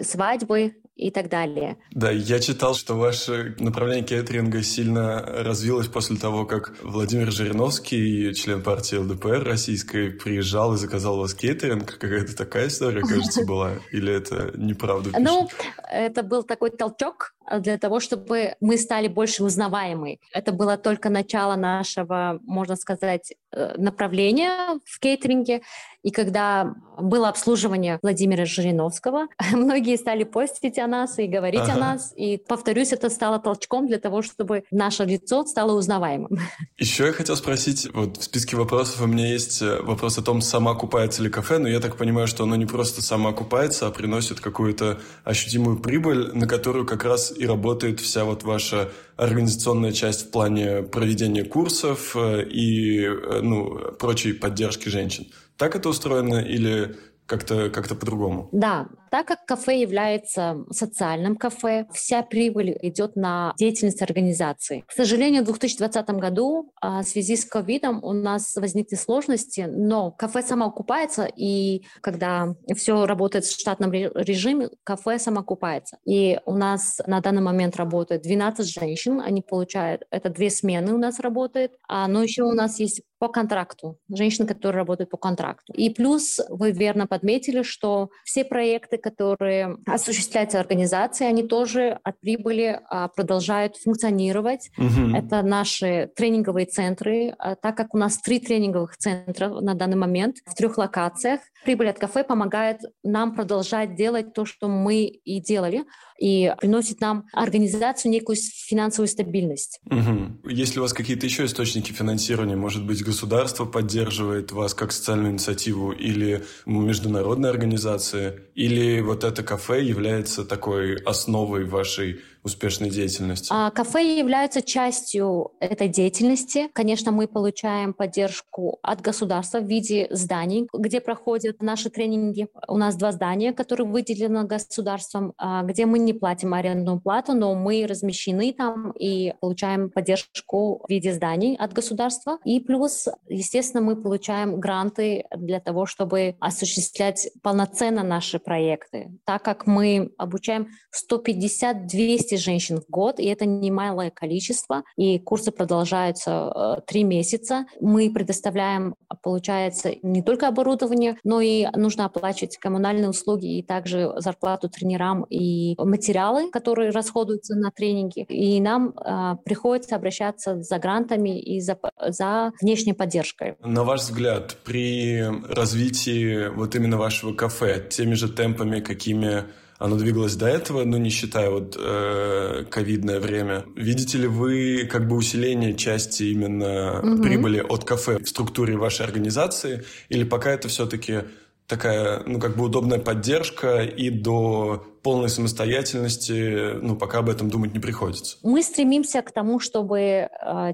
свадьбы 0.00 0.76
и 0.94 1.11
так 1.11 1.28
далее. 1.28 1.76
Да, 1.90 2.12
я 2.12 2.38
читал, 2.38 2.75
что 2.76 2.94
ваше 2.94 3.56
направление 3.59 4.04
кейтеринга 4.04 4.62
сильно 4.62 5.21
развилось 5.21 5.88
после 5.88 6.16
того, 6.16 6.47
как 6.47 6.75
Владимир 6.83 7.33
Жириновский, 7.33 8.33
член 8.35 8.62
партии 8.62 8.94
ЛДПР 8.94 9.42
российской, 9.42 10.11
приезжал 10.11 10.75
и 10.75 10.76
заказал 10.76 11.16
у 11.16 11.23
вас 11.23 11.35
кейтеринг. 11.35 11.99
Какая-то 11.99 12.37
такая 12.37 12.68
история, 12.68 13.00
кажется, 13.00 13.44
была? 13.47 13.73
Или 13.90 14.14
это 14.14 14.52
неправда? 14.54 15.11
Ну, 15.18 15.49
это 15.90 16.23
был 16.23 16.44
такой 16.44 16.71
толчок 16.71 17.35
для 17.60 17.78
того, 17.78 18.00
чтобы 18.00 18.54
мы 18.60 18.76
стали 18.76 19.08
больше 19.08 19.44
узнаваемы. 19.44 20.18
Это 20.32 20.52
было 20.52 20.76
только 20.76 21.10
начало 21.10 21.56
нашего, 21.56 22.40
можно 22.44 22.76
сказать, 22.76 23.34
э, 23.52 23.74
направления 23.76 24.80
в 24.84 24.98
кейтеринге. 25.00 25.62
И 26.02 26.10
когда 26.10 26.74
было 26.98 27.28
обслуживание 27.28 27.98
Владимира 28.02 28.44
Жириновского, 28.44 29.28
многие 29.52 29.96
стали 29.96 30.24
постить 30.24 30.78
о 30.78 30.86
нас 30.86 31.18
и 31.18 31.26
говорить 31.26 31.60
ага. 31.60 31.72
о 31.72 31.76
нас. 31.76 32.12
И, 32.16 32.36
повторюсь, 32.36 32.92
это 32.92 33.08
стало 33.08 33.38
толчком 33.38 33.86
для 33.86 33.98
того, 33.98 34.22
чтобы 34.22 34.64
наше 34.70 35.04
лицо 35.04 35.44
стало 35.46 35.72
узнаваемым. 35.72 36.38
Еще 36.78 37.06
я 37.06 37.12
хотел 37.12 37.36
спросить, 37.36 37.88
вот 37.94 38.18
в 38.18 38.22
списке 38.22 38.56
вопросов 38.56 39.00
у 39.00 39.06
меня 39.06 39.26
есть 39.26 39.62
э, 39.62 39.80
вопрос 39.80 40.18
о 40.18 40.22
том, 40.22 40.40
сама 40.40 40.72
окупается 40.72 41.22
ли 41.22 41.30
кафе, 41.30 41.58
но 41.58 41.68
я 41.68 41.80
так 41.80 41.96
понимаю, 41.96 42.26
что 42.26 42.44
оно 42.44 42.56
не 42.56 42.66
просто 42.66 43.02
само 43.02 43.30
окупается, 43.30 43.86
а 43.86 43.90
приносит 43.90 44.40
какую-то 44.40 45.00
ощутимую 45.24 45.78
прибыль, 45.78 46.32
на 46.34 46.46
которую 46.46 46.86
как 46.86 47.04
раз 47.04 47.32
и 47.36 47.46
работает 47.46 48.00
вся 48.00 48.24
вот 48.24 48.42
ваша 48.42 48.90
организационная 49.16 49.92
часть 49.92 50.26
в 50.26 50.30
плане 50.30 50.82
проведения 50.82 51.44
курсов 51.44 52.16
э, 52.16 52.44
и 52.44 53.04
э, 53.04 53.40
ну, 53.42 53.92
прочей 53.98 54.32
поддержки 54.32 54.88
женщин. 54.88 55.26
Так 55.56 55.76
это 55.76 55.88
устроено 55.88 56.40
или 56.40 56.96
как-то 57.26 57.70
как 57.70 57.88
по-другому? 57.88 58.48
Да, 58.52 58.88
так 59.10 59.28
как 59.28 59.46
кафе 59.46 59.80
является 59.80 60.64
социальным 60.70 61.36
кафе, 61.36 61.86
вся 61.92 62.22
прибыль 62.22 62.76
идет 62.82 63.14
на 63.14 63.54
деятельность 63.56 64.02
организации. 64.02 64.84
К 64.88 64.92
сожалению, 64.92 65.42
в 65.42 65.46
2020 65.46 66.08
году 66.10 66.72
а, 66.80 67.02
в 67.02 67.04
связи 67.04 67.36
с 67.36 67.44
ковидом 67.44 68.02
у 68.02 68.12
нас 68.12 68.56
возникли 68.56 68.96
сложности, 68.96 69.68
но 69.70 70.10
кафе 70.10 70.42
самоокупается, 70.42 71.28
и 71.36 71.84
когда 72.00 72.56
все 72.74 73.06
работает 73.06 73.44
в 73.44 73.58
штатном 73.58 73.92
режиме, 73.92 74.70
кафе 74.82 75.18
самоокупается. 75.18 75.98
И 76.04 76.40
у 76.44 76.54
нас 76.54 77.00
на 77.06 77.20
данный 77.20 77.42
момент 77.42 77.76
работает 77.76 78.22
12 78.22 78.66
женщин, 78.66 79.20
они 79.20 79.42
получают, 79.42 80.02
это 80.10 80.28
две 80.28 80.50
смены 80.50 80.92
у 80.92 80.98
нас 80.98 81.20
работает, 81.20 81.72
а, 81.88 82.08
но 82.08 82.22
еще 82.22 82.42
у 82.42 82.52
нас 82.52 82.80
есть 82.80 83.02
по 83.24 83.28
контракту, 83.30 83.96
женщины, 84.14 84.46
которые 84.46 84.80
работают 84.80 85.08
по 85.08 85.16
контракту. 85.16 85.72
И 85.72 85.88
плюс 85.88 86.42
вы 86.50 86.72
верно 86.72 87.06
подметили, 87.06 87.62
что 87.62 88.10
все 88.22 88.44
проекты, 88.44 88.98
которые 88.98 89.78
осуществляются 89.86 90.60
организацией, 90.60 91.30
они 91.30 91.42
тоже 91.42 91.98
от 92.02 92.20
прибыли 92.20 92.80
а, 92.90 93.08
продолжают 93.08 93.76
функционировать. 93.76 94.70
Угу. 94.76 95.16
Это 95.16 95.40
наши 95.40 96.10
тренинговые 96.14 96.66
центры, 96.66 97.34
а, 97.38 97.54
так 97.54 97.78
как 97.78 97.94
у 97.94 97.98
нас 97.98 98.18
три 98.18 98.40
тренинговых 98.40 98.98
центра 98.98 99.48
на 99.48 99.72
данный 99.72 99.96
момент 99.96 100.36
в 100.44 100.54
трех 100.54 100.76
локациях. 100.76 101.40
Прибыль 101.64 101.88
от 101.88 101.98
кафе 101.98 102.24
помогает 102.24 102.80
нам 103.02 103.34
продолжать 103.34 103.94
делать 103.94 104.34
то, 104.34 104.44
что 104.44 104.68
мы 104.68 105.04
и 105.04 105.40
делали, 105.40 105.84
и 106.18 106.54
приносит 106.60 107.00
нам 107.00 107.24
организацию 107.32 108.12
некую 108.12 108.36
финансовую 108.36 109.08
стабильность. 109.08 109.80
Угу. 109.86 110.50
Есть 110.50 110.74
ли 110.74 110.80
у 110.80 110.82
вас 110.82 110.92
какие-то 110.92 111.26
еще 111.26 111.44
источники 111.44 111.92
финансирования? 111.92 112.56
Может 112.56 112.86
быть, 112.86 113.02
государство 113.14 113.64
поддерживает 113.64 114.50
вас 114.50 114.75
как 114.75 114.90
социальную 114.90 115.30
инициативу 115.30 115.92
или 115.92 116.44
международная 116.66 117.50
организация? 117.50 118.40
Или 118.56 119.00
вот 119.00 119.23
это 119.23 119.44
кафе 119.44 119.85
является 119.85 120.44
такой 120.44 120.97
основой 120.97 121.64
вашей 121.64 122.21
успешной 122.44 122.90
деятельности? 122.90 123.48
А, 123.50 123.70
кафе 123.70 124.18
являются 124.18 124.62
частью 124.62 125.52
этой 125.60 125.88
деятельности. 125.88 126.68
Конечно, 126.74 127.10
мы 127.10 127.26
получаем 127.26 127.94
поддержку 127.94 128.78
от 128.82 129.00
государства 129.00 129.60
в 129.60 129.66
виде 129.66 130.06
зданий, 130.10 130.68
где 130.72 131.00
проходят 131.00 131.62
наши 131.62 131.88
тренинги. 131.88 132.48
У 132.68 132.76
нас 132.76 132.96
два 132.96 133.12
здания, 133.12 133.52
которые 133.52 133.88
выделены 133.88 134.44
государством, 134.44 135.32
а, 135.38 135.62
где 135.62 135.86
мы 135.86 135.98
не 135.98 136.12
платим 136.12 136.52
арендную 136.54 137.00
плату, 137.00 137.32
но 137.32 137.54
мы 137.54 137.86
размещены 137.88 138.52
там 138.52 138.92
и 138.92 139.34
получаем 139.40 139.90
поддержку 139.90 140.84
в 140.86 140.90
виде 140.90 141.14
зданий 141.14 141.56
от 141.56 141.72
государства. 141.72 142.38
И 142.44 142.60
плюс, 142.60 143.08
естественно, 143.28 143.82
мы 143.82 143.96
получаем 143.96 144.60
гранты 144.60 145.24
для 145.34 145.60
того, 145.60 145.86
чтобы 145.86 146.36
осуществлять 146.40 147.30
полноценно 147.42 148.02
наши 148.02 148.38
проекты, 148.38 149.12
так 149.24 149.42
как 149.42 149.66
мы 149.66 150.12
обучаем 150.18 150.68
150-200 150.94 152.33
200 152.34 152.44
женщин 152.44 152.80
в 152.80 152.90
год, 152.90 153.18
и 153.18 153.26
это 153.26 153.46
немалое 153.46 154.10
количество, 154.10 154.84
и 154.96 155.18
курсы 155.18 155.50
продолжаются 155.50 156.52
э, 156.54 156.80
три 156.86 157.04
месяца. 157.04 157.66
Мы 157.80 158.10
предоставляем, 158.12 158.94
получается, 159.22 159.92
не 160.02 160.22
только 160.22 160.48
оборудование, 160.48 161.16
но 161.24 161.40
и 161.40 161.66
нужно 161.74 162.06
оплачивать 162.06 162.58
коммунальные 162.58 163.08
услуги 163.08 163.58
и 163.58 163.62
также 163.62 164.12
зарплату 164.16 164.68
тренерам 164.68 165.24
и 165.30 165.74
материалы, 165.78 166.50
которые 166.50 166.90
расходуются 166.90 167.54
на 167.54 167.70
тренинги. 167.70 168.26
И 168.28 168.60
нам 168.60 168.90
э, 168.90 169.36
приходится 169.44 169.96
обращаться 169.96 170.60
за 170.62 170.78
грантами 170.78 171.40
и 171.40 171.60
за, 171.60 171.78
за 172.06 172.52
внешней 172.60 172.92
поддержкой. 172.92 173.56
На 173.62 173.84
ваш 173.84 174.00
взгляд, 174.00 174.56
при 174.64 175.22
развитии 175.48 176.48
вот 176.48 176.74
именно 176.74 176.96
вашего 176.96 177.32
кафе 177.32 177.86
теми 177.88 178.14
же 178.14 178.28
темпами, 178.28 178.80
какими 178.80 179.44
оно 179.84 179.96
двигалось 179.96 180.34
до 180.34 180.46
этого, 180.46 180.84
но 180.84 180.96
не 180.96 181.10
считая 181.10 181.50
вот 181.50 181.76
э, 181.78 182.64
ковидное 182.70 183.20
время. 183.20 183.64
Видите 183.76 184.16
ли 184.16 184.26
вы 184.26 184.88
как 184.90 185.06
бы 185.06 185.14
усиление 185.16 185.74
части 185.74 186.22
именно 186.22 187.00
угу. 187.00 187.22
прибыли 187.22 187.60
от 187.60 187.84
кафе 187.84 188.18
в 188.18 188.26
структуре 188.26 188.76
вашей 188.76 189.04
организации, 189.04 189.84
или 190.08 190.24
пока 190.24 190.52
это 190.52 190.68
все-таки 190.68 191.24
такая, 191.66 192.22
ну, 192.24 192.40
как 192.40 192.56
бы 192.56 192.64
удобная 192.64 192.98
поддержка 192.98 193.82
и 193.82 194.08
до 194.08 194.82
полной 195.02 195.28
самостоятельности, 195.28 196.80
ну, 196.80 196.96
пока 196.96 197.18
об 197.18 197.28
этом 197.28 197.50
думать 197.50 197.74
не 197.74 197.80
приходится. 197.80 198.38
Мы 198.42 198.62
стремимся 198.62 199.20
к 199.20 199.32
тому, 199.32 199.60
чтобы 199.60 199.98
э, 200.00 200.28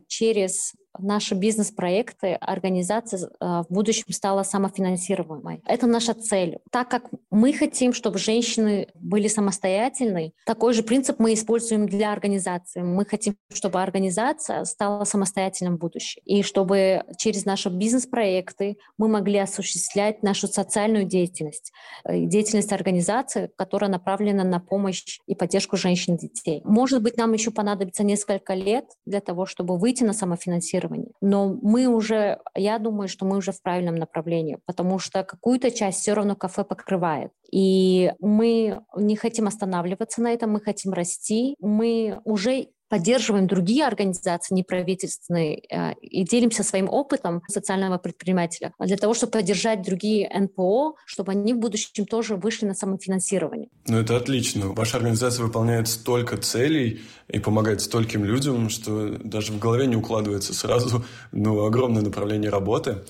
через 0.07 0.75
наши 0.99 1.35
бизнес-проекты, 1.35 2.35
организация 2.35 3.21
э, 3.21 3.29
в 3.41 3.67
будущем 3.69 4.05
стала 4.13 4.43
самофинансируемой. 4.43 5.63
Это 5.67 5.87
наша 5.87 6.15
цель. 6.15 6.59
Так 6.71 6.89
как 6.89 7.05
мы 7.31 7.53
хотим, 7.53 7.93
чтобы 7.93 8.19
женщины 8.19 8.89
были 8.95 9.29
самостоятельны, 9.29 10.33
такой 10.47 10.75
же 10.75 10.83
принцип 10.83 11.19
мы 11.19 11.35
используем 11.35 11.89
для 11.89 12.13
организации. 12.13 12.83
Мы 12.83 13.05
хотим, 13.05 13.37
чтобы 13.53 13.83
организация 13.83 14.65
стала 14.65 15.05
самостоятельным 15.05 15.77
в 15.77 15.81
будущем. 15.81 16.23
И 16.25 16.43
чтобы 16.43 17.05
через 17.19 17.45
наши 17.45 17.69
бизнес-проекты 17.69 18.79
мы 18.99 19.09
могли 19.09 19.39
осуществлять 19.39 20.23
нашу 20.23 20.49
социальную 20.49 21.05
деятельность, 21.05 21.73
э, 22.05 22.25
деятельность 22.27 22.73
организации, 22.73 23.51
которая 23.57 23.91
направлена 23.91 24.45
на 24.45 24.61
помощь 24.61 25.21
и 25.27 25.35
поддержку 25.35 25.77
женщин 25.77 26.15
и 26.17 26.29
детей. 26.29 26.63
Может 26.65 27.03
быть, 27.03 27.17
нам 27.17 27.33
еще 27.33 27.51
понадобится 27.51 28.05
несколько 28.05 28.55
лет 28.55 28.87
для 29.07 29.21
того, 29.21 29.47
чтобы 29.47 29.79
выйти 29.79 30.05
на 30.05 30.13
самофинансирование, 30.13 30.81
финансирования. 30.91 31.13
Но 31.21 31.59
мы 31.63 31.87
уже, 31.87 32.41
я 32.55 32.79
думаю, 32.79 33.09
что 33.09 33.25
мы 33.25 33.37
уже 33.37 33.53
в 33.53 33.63
правильном 33.63 33.97
направлении, 33.97 34.59
потому 34.67 34.99
что 34.99 35.25
какую-то 35.25 35.71
часть 35.71 36.01
все 36.01 36.15
равно 36.15 36.37
кафе 36.37 36.65
покрывает. 36.65 37.33
И 37.53 38.13
мы 38.21 38.83
не 38.97 39.17
хотим 39.17 39.47
останавливаться 39.47 40.23
на 40.23 40.33
этом, 40.33 40.51
мы 40.51 40.61
хотим 40.61 40.93
расти. 40.93 41.57
Мы 41.61 42.21
уже 42.25 42.69
поддерживаем 42.91 43.47
другие 43.47 43.87
организации 43.87 44.55
неправительственные 44.55 45.63
э, 45.71 45.95
и 46.03 46.25
делимся 46.25 46.65
своим 46.65 46.89
опытом 46.91 47.41
социального 47.49 47.99
предпринимателя 47.99 48.75
для 48.81 48.97
того, 48.97 49.15
чтобы 49.15 49.31
поддержать 49.31 49.83
другие 49.83 50.29
НПО, 50.29 50.97
чтобы 51.07 51.33
они 51.33 51.55
в 51.55 51.59
будущем 51.59 52.05
тоже 52.05 52.35
вышли 52.35 52.67
на 52.67 52.75
самофинансирование. 52.75 53.69
Ну, 53.87 53.99
это 53.99 54.17
отлично. 54.17 54.73
Ваша 54.73 54.97
организация 54.97 55.45
выполняет 55.45 55.87
столько 55.87 56.37
целей 56.37 57.01
и 57.29 57.39
помогает 57.39 57.81
стольким 57.81 58.25
людям, 58.25 58.69
что 58.69 59.17
даже 59.23 59.53
в 59.53 59.61
голове 59.61 59.87
не 59.87 59.95
укладывается 59.95 60.53
сразу 60.53 61.05
ну, 61.31 61.65
огромное 61.65 62.03
направление 62.03 62.51
работы. 62.51 63.05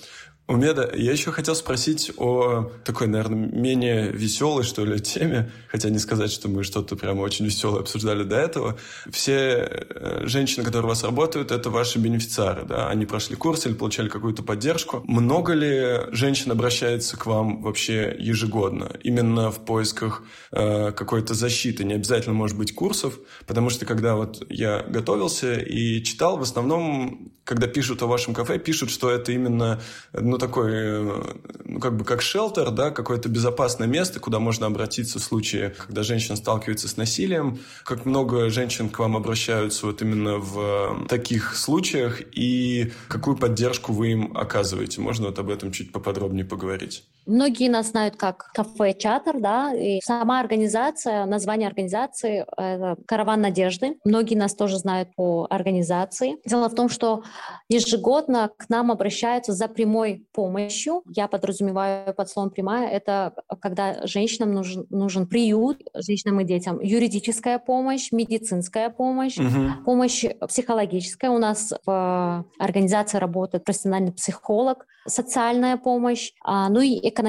Умеда, 0.50 0.90
я 0.96 1.12
еще 1.12 1.30
хотел 1.30 1.54
спросить 1.54 2.10
о 2.16 2.72
такой, 2.84 3.06
наверное, 3.06 3.48
менее 3.52 4.10
веселой, 4.10 4.64
что 4.64 4.84
ли, 4.84 4.98
теме, 4.98 5.52
хотя 5.68 5.90
не 5.90 6.00
сказать, 6.00 6.32
что 6.32 6.48
мы 6.48 6.64
что-то 6.64 6.96
прямо 6.96 7.20
очень 7.20 7.44
веселое 7.44 7.82
обсуждали 7.82 8.24
до 8.24 8.34
этого. 8.34 8.76
Все 9.12 9.34
э, 9.34 10.22
женщины, 10.26 10.64
которые 10.64 10.86
у 10.86 10.88
вас 10.88 11.04
работают, 11.04 11.52
это 11.52 11.70
ваши 11.70 12.00
бенефициары, 12.00 12.64
да? 12.64 12.88
Они 12.88 13.06
прошли 13.06 13.36
курс 13.36 13.64
или 13.66 13.74
получали 13.74 14.08
какую-то 14.08 14.42
поддержку. 14.42 15.04
Много 15.06 15.52
ли 15.52 16.12
женщин 16.12 16.50
обращается 16.50 17.16
к 17.16 17.26
вам 17.26 17.62
вообще 17.62 18.16
ежегодно? 18.18 18.90
Именно 19.04 19.52
в 19.52 19.64
поисках 19.64 20.24
э, 20.50 20.90
какой-то 20.90 21.32
защиты, 21.34 21.84
не 21.84 21.94
обязательно, 21.94 22.34
может 22.34 22.58
быть, 22.58 22.74
курсов, 22.74 23.20
потому 23.46 23.70
что 23.70 23.86
когда 23.86 24.16
вот 24.16 24.44
я 24.50 24.82
готовился 24.82 25.54
и 25.54 26.02
читал, 26.02 26.38
в 26.38 26.42
основном, 26.42 27.30
когда 27.44 27.68
пишут 27.68 28.02
о 28.02 28.06
вашем 28.06 28.34
кафе, 28.34 28.58
пишут, 28.58 28.90
что 28.90 29.12
это 29.12 29.30
именно, 29.30 29.80
ну, 30.12 30.39
такой, 30.40 30.72
э, 30.72 31.22
ну, 31.64 31.78
как 31.78 31.96
бы 31.96 32.04
как 32.04 32.22
шелтер, 32.22 32.70
да, 32.70 32.90
какое-то 32.90 33.28
безопасное 33.28 33.86
место, 33.86 34.18
куда 34.18 34.40
можно 34.40 34.66
обратиться 34.66 35.20
в 35.20 35.22
случае, 35.22 35.70
когда 35.70 36.02
женщина 36.02 36.36
сталкивается 36.36 36.88
с 36.88 36.96
насилием. 36.96 37.60
Как 37.84 38.06
много 38.06 38.50
женщин 38.50 38.88
к 38.88 38.98
вам 38.98 39.16
обращаются 39.16 39.86
вот 39.86 40.02
именно 40.02 40.38
в 40.38 41.06
таких 41.08 41.54
случаях 41.54 42.20
и 42.32 42.92
какую 43.06 43.36
поддержку 43.36 43.92
вы 43.92 44.12
им 44.12 44.36
оказываете? 44.36 45.00
Можно 45.00 45.26
вот 45.26 45.38
об 45.38 45.50
этом 45.50 45.70
чуть 45.70 45.92
поподробнее 45.92 46.44
поговорить? 46.44 47.04
Многие 47.30 47.68
нас 47.68 47.90
знают 47.90 48.16
как 48.16 48.50
кафе 48.52 48.92
Чатер, 48.92 49.38
да, 49.38 49.72
и 49.72 50.00
сама 50.02 50.40
организация, 50.40 51.26
название 51.26 51.68
организации 51.68 52.44
это 52.56 52.96
Караван 53.06 53.40
Надежды. 53.40 53.98
Многие 54.04 54.34
нас 54.34 54.54
тоже 54.56 54.78
знают 54.78 55.14
по 55.14 55.46
организации. 55.48 56.38
Дело 56.44 56.68
в 56.68 56.74
том, 56.74 56.88
что 56.88 57.22
ежегодно 57.68 58.50
к 58.56 58.68
нам 58.68 58.90
обращаются 58.90 59.52
за 59.52 59.68
прямой 59.68 60.26
помощью. 60.32 61.02
Я 61.06 61.28
подразумеваю 61.28 62.12
под 62.14 62.28
словом 62.28 62.50
прямая, 62.50 62.88
это 62.88 63.32
когда 63.60 64.04
женщинам 64.08 64.52
нужен, 64.52 64.86
нужен 64.90 65.28
приют, 65.28 65.82
женщинам 65.94 66.40
и 66.40 66.44
детям, 66.44 66.80
юридическая 66.80 67.60
помощь, 67.60 68.10
медицинская 68.10 68.90
помощь, 68.90 69.38
угу. 69.38 69.84
помощь 69.84 70.24
психологическая. 70.48 71.30
У 71.30 71.38
нас 71.38 71.72
в 71.86 72.44
организации 72.58 73.18
работает 73.18 73.64
профессиональный 73.64 74.12
психолог, 74.12 74.86
социальная 75.06 75.76
помощь, 75.76 76.32
а, 76.42 76.68
ну 76.68 76.80
и 76.80 76.96
экономическая. 77.08 77.19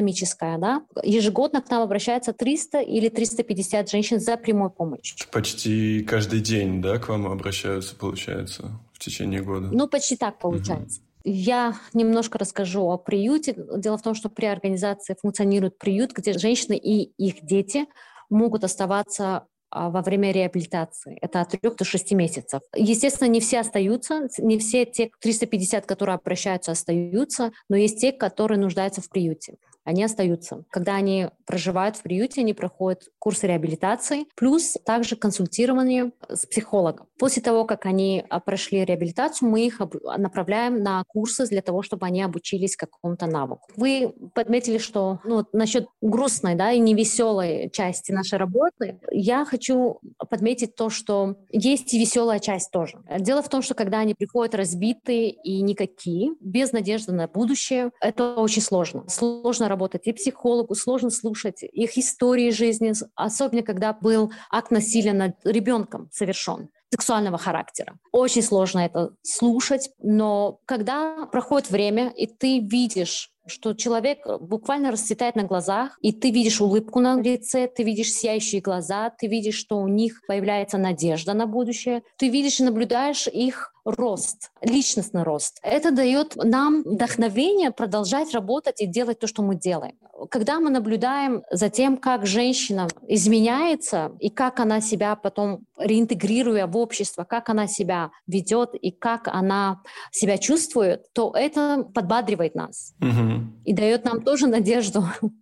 Да? 0.57 0.83
Ежегодно 1.03 1.61
к 1.61 1.69
нам 1.69 1.81
обращается 1.83 2.33
300 2.33 2.79
или 2.81 3.09
350 3.09 3.89
женщин 3.89 4.19
за 4.19 4.37
прямой 4.37 4.69
помощью. 4.69 5.17
Почти 5.31 6.03
каждый 6.03 6.39
день 6.39 6.81
да, 6.81 6.97
к 6.97 7.09
вам 7.09 7.27
обращаются, 7.27 7.95
получается, 7.95 8.71
в 8.93 8.99
течение 8.99 9.41
года? 9.41 9.69
Ну, 9.71 9.87
почти 9.87 10.15
так 10.15 10.39
получается. 10.39 11.01
Угу. 11.01 11.07
Я 11.23 11.75
немножко 11.93 12.39
расскажу 12.39 12.89
о 12.89 12.97
приюте. 12.97 13.55
Дело 13.77 13.97
в 13.97 14.01
том, 14.01 14.15
что 14.15 14.29
при 14.29 14.45
организации 14.45 15.15
функционирует 15.19 15.77
приют, 15.77 16.13
где 16.13 16.33
женщины 16.33 16.75
и 16.75 17.11
их 17.17 17.45
дети 17.45 17.85
могут 18.29 18.63
оставаться 18.63 19.45
а, 19.69 19.89
во 19.89 20.01
время 20.01 20.31
реабилитации. 20.31 21.17
Это 21.21 21.41
от 21.41 21.49
3 21.49 21.59
до 21.77 21.85
6 21.85 22.11
месяцев. 22.11 22.61
Естественно, 22.75 23.29
не 23.29 23.39
все 23.39 23.61
остаются, 23.61 24.27
не 24.37 24.59
все 24.59 24.85
те 24.85 25.11
350, 25.21 25.85
которые 25.85 26.15
обращаются, 26.15 26.71
остаются, 26.71 27.51
но 27.69 27.77
есть 27.77 27.99
те, 27.99 28.11
которые 28.11 28.59
нуждаются 28.59 29.01
в 29.01 29.09
приюте 29.09 29.55
они 29.83 30.03
остаются. 30.03 30.63
Когда 30.69 30.95
они 30.95 31.29
проживают 31.45 31.97
в 31.97 32.03
приюте, 32.03 32.41
они 32.41 32.53
проходят 32.53 33.09
курс 33.19 33.43
реабилитации, 33.43 34.25
плюс 34.35 34.77
также 34.85 35.15
консультирование 35.15 36.11
с 36.29 36.45
психологом. 36.45 37.07
После 37.17 37.41
того, 37.41 37.65
как 37.65 37.85
они 37.85 38.25
а, 38.29 38.39
прошли 38.39 38.85
реабилитацию, 38.85 39.49
мы 39.49 39.65
их 39.65 39.81
направляем 40.17 40.81
на 40.81 41.03
курсы 41.07 41.47
для 41.47 41.61
того, 41.61 41.81
чтобы 41.81 42.05
они 42.05 42.21
обучились 42.21 42.75
какому-то 42.75 43.27
навыку. 43.27 43.69
Вы 43.75 44.13
подметили, 44.33 44.77
что 44.77 45.19
ну, 45.23 45.45
насчет 45.53 45.87
грустной 46.01 46.55
да, 46.55 46.71
и 46.71 46.79
невеселой 46.79 47.69
части 47.71 48.11
нашей 48.11 48.37
работы, 48.37 48.99
я 49.11 49.45
хочу 49.45 49.99
подметить 50.29 50.75
то, 50.75 50.89
что 50.89 51.35
есть 51.49 51.93
и 51.93 51.99
веселая 51.99 52.39
часть 52.39 52.71
тоже. 52.71 52.99
Дело 53.19 53.41
в 53.41 53.49
том, 53.49 53.61
что 53.61 53.73
когда 53.73 53.99
они 53.99 54.13
приходят 54.13 54.55
разбитые 54.55 55.31
и 55.31 55.61
никакие, 55.61 56.33
без 56.39 56.71
надежды 56.71 57.11
на 57.11 57.27
будущее, 57.27 57.91
это 57.99 58.35
очень 58.35 58.61
сложно. 58.61 59.03
Сложно 59.07 59.69
работать 59.71 60.05
и 60.05 60.13
психологу, 60.13 60.75
сложно 60.75 61.09
слушать 61.09 61.63
их 61.63 61.97
истории 61.97 62.51
жизни, 62.51 62.93
особенно 63.15 63.63
когда 63.63 63.93
был 63.93 64.31
акт 64.51 64.71
насилия 64.71 65.13
над 65.13 65.35
ребенком 65.43 66.09
совершен 66.11 66.69
сексуального 66.93 67.37
характера. 67.37 67.97
Очень 68.11 68.43
сложно 68.43 68.79
это 68.79 69.15
слушать, 69.23 69.89
но 69.99 70.59
когда 70.65 71.25
проходит 71.31 71.71
время, 71.71 72.09
и 72.09 72.27
ты 72.27 72.59
видишь 72.59 73.30
что 73.45 73.73
человек 73.73 74.19
буквально 74.39 74.91
расцветает 74.91 75.35
на 75.35 75.43
глазах, 75.43 75.97
и 76.01 76.11
ты 76.11 76.31
видишь 76.31 76.61
улыбку 76.61 76.99
на 76.99 77.19
лице, 77.19 77.67
ты 77.67 77.83
видишь 77.83 78.13
сияющие 78.13 78.61
глаза, 78.61 79.09
ты 79.09 79.27
видишь, 79.27 79.55
что 79.55 79.77
у 79.77 79.87
них 79.87 80.21
появляется 80.27 80.77
надежда 80.77 81.33
на 81.33 81.47
будущее, 81.47 82.03
ты 82.17 82.29
видишь 82.29 82.59
и 82.59 82.63
наблюдаешь 82.63 83.27
их 83.27 83.73
рост, 83.85 84.51
личностный 84.61 85.23
рост. 85.23 85.59
Это 85.63 85.91
дает 85.91 86.35
нам 86.35 86.83
вдохновение 86.83 87.71
продолжать 87.71 88.33
работать 88.33 88.81
и 88.81 88.85
делать 88.85 89.19
то, 89.19 89.27
что 89.27 89.41
мы 89.41 89.55
делаем. 89.55 89.95
Когда 90.29 90.59
мы 90.59 90.69
наблюдаем 90.69 91.41
за 91.49 91.69
тем, 91.69 91.97
как 91.97 92.27
женщина 92.27 92.87
изменяется 93.07 94.11
и 94.19 94.29
как 94.29 94.59
она 94.59 94.81
себя 94.81 95.15
потом 95.15 95.65
реинтегрируя 95.77 96.67
в 96.67 96.77
общество, 96.77 97.23
как 97.23 97.49
она 97.49 97.65
себя 97.65 98.11
ведет 98.27 98.75
и 98.75 98.91
как 98.91 99.27
она 99.27 99.81
себя 100.11 100.37
чувствует, 100.37 101.11
то 101.13 101.33
это 101.35 101.83
подбадривает 101.95 102.53
нас 102.53 102.93
угу. 103.01 103.30
И 103.65 103.73
дает 103.73 104.05
нам 104.05 104.21
тоже 104.21 104.47
надежду 104.47 105.05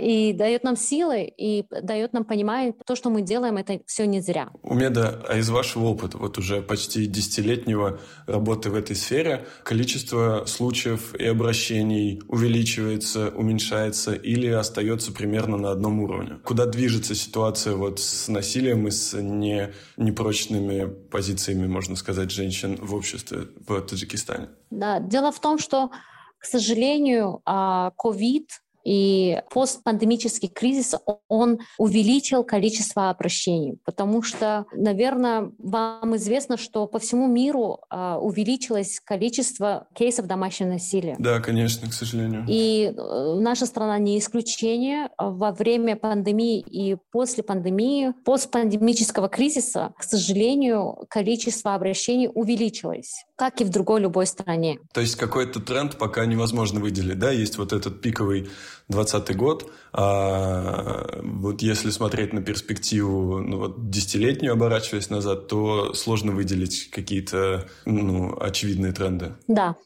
и 0.00 0.32
дает 0.32 0.64
нам 0.64 0.76
силы, 0.76 1.24
и 1.24 1.64
дает 1.82 2.12
нам 2.12 2.24
понимание, 2.24 2.74
то, 2.86 2.96
что 2.96 3.10
мы 3.10 3.22
делаем, 3.22 3.56
это 3.58 3.80
все 3.86 4.06
не 4.06 4.20
зря. 4.20 4.50
Умеда, 4.62 5.22
а 5.28 5.36
из 5.36 5.50
вашего 5.50 5.84
опыта, 5.84 6.16
вот 6.16 6.38
уже 6.38 6.62
почти 6.62 7.06
десятилетнего 7.06 8.00
работы 8.26 8.70
в 8.70 8.74
этой 8.74 8.96
сфере, 8.96 9.46
количество 9.64 10.44
случаев 10.46 11.14
и 11.14 11.26
обращений 11.26 12.22
увеличивается, 12.28 13.28
уменьшается 13.28 14.14
или 14.14 14.46
остается 14.46 15.12
примерно 15.12 15.58
на 15.58 15.70
одном 15.70 16.00
уровне? 16.00 16.38
Куда 16.44 16.64
движется 16.64 17.14
ситуация 17.14 17.74
вот 17.74 18.00
с 18.00 18.28
насилием 18.28 18.88
и 18.88 18.90
с 18.90 19.20
не, 19.20 19.72
непрочными 19.98 20.86
позициями, 21.10 21.66
можно 21.66 21.94
сказать, 21.96 22.30
женщин 22.30 22.78
в 22.80 22.94
обществе 22.94 23.48
в 23.66 23.80
Таджикистане? 23.82 24.48
Да, 24.70 24.98
дело 24.98 25.30
в 25.30 25.40
том, 25.40 25.58
что 25.58 25.90
к 26.38 26.44
сожалению, 26.44 27.42
COVID 27.46 28.46
и 28.88 29.42
постпандемический 29.50 30.48
кризис, 30.48 30.94
он 31.28 31.58
увеличил 31.76 32.42
количество 32.42 33.10
обращений, 33.10 33.78
потому 33.84 34.22
что, 34.22 34.64
наверное, 34.72 35.52
вам 35.58 36.16
известно, 36.16 36.56
что 36.56 36.86
по 36.86 36.98
всему 36.98 37.26
миру 37.26 37.80
а, 37.90 38.18
увеличилось 38.18 38.98
количество 39.04 39.88
кейсов 39.94 40.26
домашнего 40.26 40.70
насилия. 40.70 41.16
Да, 41.18 41.38
конечно, 41.40 41.86
к 41.90 41.92
сожалению. 41.92 42.46
И 42.48 42.90
э, 42.96 43.34
наша 43.38 43.66
страна 43.66 43.98
не 43.98 44.18
исключение. 44.18 45.10
Во 45.18 45.52
время 45.52 45.94
пандемии 45.94 46.58
и 46.60 46.96
после 47.12 47.42
пандемии, 47.42 48.14
постпандемического 48.24 49.28
кризиса, 49.28 49.92
к 49.98 50.02
сожалению, 50.02 51.04
количество 51.10 51.74
обращений 51.74 52.30
увеличилось, 52.34 53.26
как 53.36 53.60
и 53.60 53.64
в 53.64 53.68
другой 53.68 54.00
любой 54.00 54.26
стране. 54.26 54.78
То 54.94 55.02
есть 55.02 55.16
какой-то 55.16 55.60
тренд 55.60 55.98
пока 55.98 56.24
невозможно 56.24 56.80
выделить, 56.80 57.18
да? 57.18 57.30
Есть 57.30 57.58
вот 57.58 57.74
этот 57.74 58.00
пиковый 58.00 58.48
2020 58.88 59.36
год. 59.36 59.70
А 59.92 61.20
вот 61.22 61.62
если 61.62 61.90
смотреть 61.90 62.32
на 62.32 62.42
перспективу 62.42 63.40
ну, 63.40 63.58
вот 63.58 63.90
десятилетнюю, 63.90 64.52
оборачиваясь 64.52 65.10
назад, 65.10 65.48
то 65.48 65.92
сложно 65.94 66.32
выделить 66.32 66.90
какие-то 66.90 67.68
ну, 67.84 68.36
очевидные 68.40 68.92
тренды. 68.92 69.34
Да, 69.46 69.76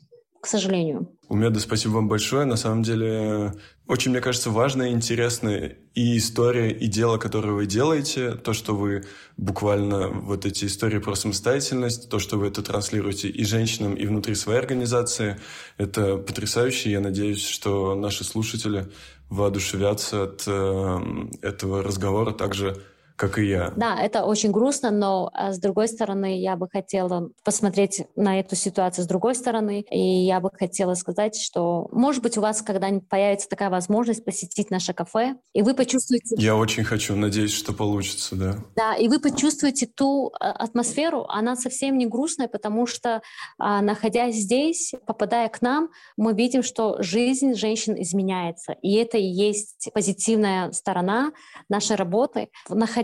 к 0.42 0.48
сожалению. 0.48 1.08
Умеда, 1.28 1.60
спасибо 1.60 1.92
вам 1.92 2.08
большое. 2.08 2.44
На 2.46 2.56
самом 2.56 2.82
деле, 2.82 3.54
очень, 3.86 4.10
мне 4.10 4.20
кажется, 4.20 4.50
важная 4.50 4.88
и 4.88 4.92
интересная 4.92 5.78
и 5.94 6.18
история, 6.18 6.72
и 6.72 6.88
дело, 6.88 7.16
которое 7.16 7.52
вы 7.52 7.66
делаете, 7.66 8.32
то, 8.32 8.52
что 8.52 8.74
вы 8.74 9.04
буквально 9.36 10.08
вот 10.08 10.44
эти 10.44 10.64
истории 10.64 10.98
про 10.98 11.14
самостоятельность, 11.14 12.10
то, 12.10 12.18
что 12.18 12.38
вы 12.38 12.48
это 12.48 12.60
транслируете 12.60 13.28
и 13.28 13.44
женщинам, 13.44 13.94
и 13.94 14.04
внутри 14.04 14.34
своей 14.34 14.58
организации, 14.58 15.38
это 15.78 16.16
потрясающе. 16.16 16.90
Я 16.90 16.98
надеюсь, 16.98 17.46
что 17.46 17.94
наши 17.94 18.24
слушатели 18.24 18.88
воодушевятся 19.30 20.24
от 20.24 20.42
э, 20.48 21.00
этого 21.40 21.84
разговора 21.84 22.32
так 22.32 22.54
же, 22.54 22.82
как 23.22 23.38
и 23.38 23.44
я. 23.44 23.72
Да, 23.76 23.96
это 24.00 24.24
очень 24.24 24.50
грустно, 24.50 24.90
но 24.90 25.30
а, 25.32 25.52
с 25.52 25.60
другой 25.60 25.86
стороны, 25.86 26.40
я 26.40 26.56
бы 26.56 26.68
хотела 26.68 27.30
посмотреть 27.44 28.02
на 28.16 28.40
эту 28.40 28.56
ситуацию 28.56 29.04
с 29.04 29.06
другой 29.06 29.36
стороны, 29.36 29.84
и 29.92 30.24
я 30.26 30.40
бы 30.40 30.50
хотела 30.52 30.94
сказать, 30.94 31.36
что, 31.40 31.86
может 31.92 32.20
быть, 32.20 32.36
у 32.36 32.40
вас 32.40 32.62
когда-нибудь 32.62 33.08
появится 33.08 33.48
такая 33.48 33.70
возможность 33.70 34.24
посетить 34.24 34.72
наше 34.72 34.92
кафе, 34.92 35.36
и 35.52 35.62
вы 35.62 35.74
почувствуете... 35.74 36.34
Я 36.36 36.56
очень 36.56 36.82
хочу, 36.82 37.14
надеюсь, 37.14 37.52
что 37.52 37.72
получится, 37.72 38.34
да. 38.34 38.56
Да, 38.74 38.96
и 38.96 39.06
вы 39.06 39.20
почувствуете 39.20 39.86
ту 39.86 40.32
а, 40.40 40.50
атмосферу, 40.50 41.24
она 41.28 41.54
совсем 41.54 41.98
не 41.98 42.06
грустная, 42.06 42.48
потому 42.48 42.88
что, 42.88 43.22
а, 43.56 43.82
находясь 43.82 44.34
здесь, 44.34 44.94
попадая 45.06 45.48
к 45.48 45.62
нам, 45.62 45.90
мы 46.16 46.34
видим, 46.34 46.64
что 46.64 47.00
жизнь 47.00 47.54
женщин 47.54 47.94
изменяется, 48.02 48.72
и 48.82 48.96
это 48.96 49.16
и 49.16 49.26
есть 49.26 49.90
позитивная 49.94 50.72
сторона 50.72 51.30
нашей 51.68 51.94
работы. 51.94 52.48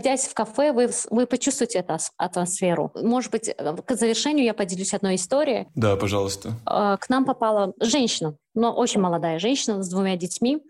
Находясь 0.09 0.27
в 0.27 0.33
кафе, 0.33 0.71
вы, 0.71 0.89
вы 1.11 1.27
почувствуете 1.27 1.79
эту 1.79 1.97
атмосферу. 2.17 2.91
Может 2.95 3.31
быть, 3.31 3.47
э, 3.47 3.75
к 3.85 3.95
завершению 3.95 4.43
я 4.43 4.55
поделюсь 4.55 4.95
одной 4.95 5.17
историей. 5.17 5.67
Да, 5.75 5.95
пожалуйста. 5.97 6.53
А, 6.65 6.97
к 6.97 7.09
нам 7.09 7.25
попала 7.25 7.73
женщина, 7.79 8.35
но 8.55 8.73
очень 8.73 9.01
молодая 9.01 9.37
женщина 9.37 9.83
с 9.83 9.89
двумя 9.89 10.17
детьми, 10.17 10.63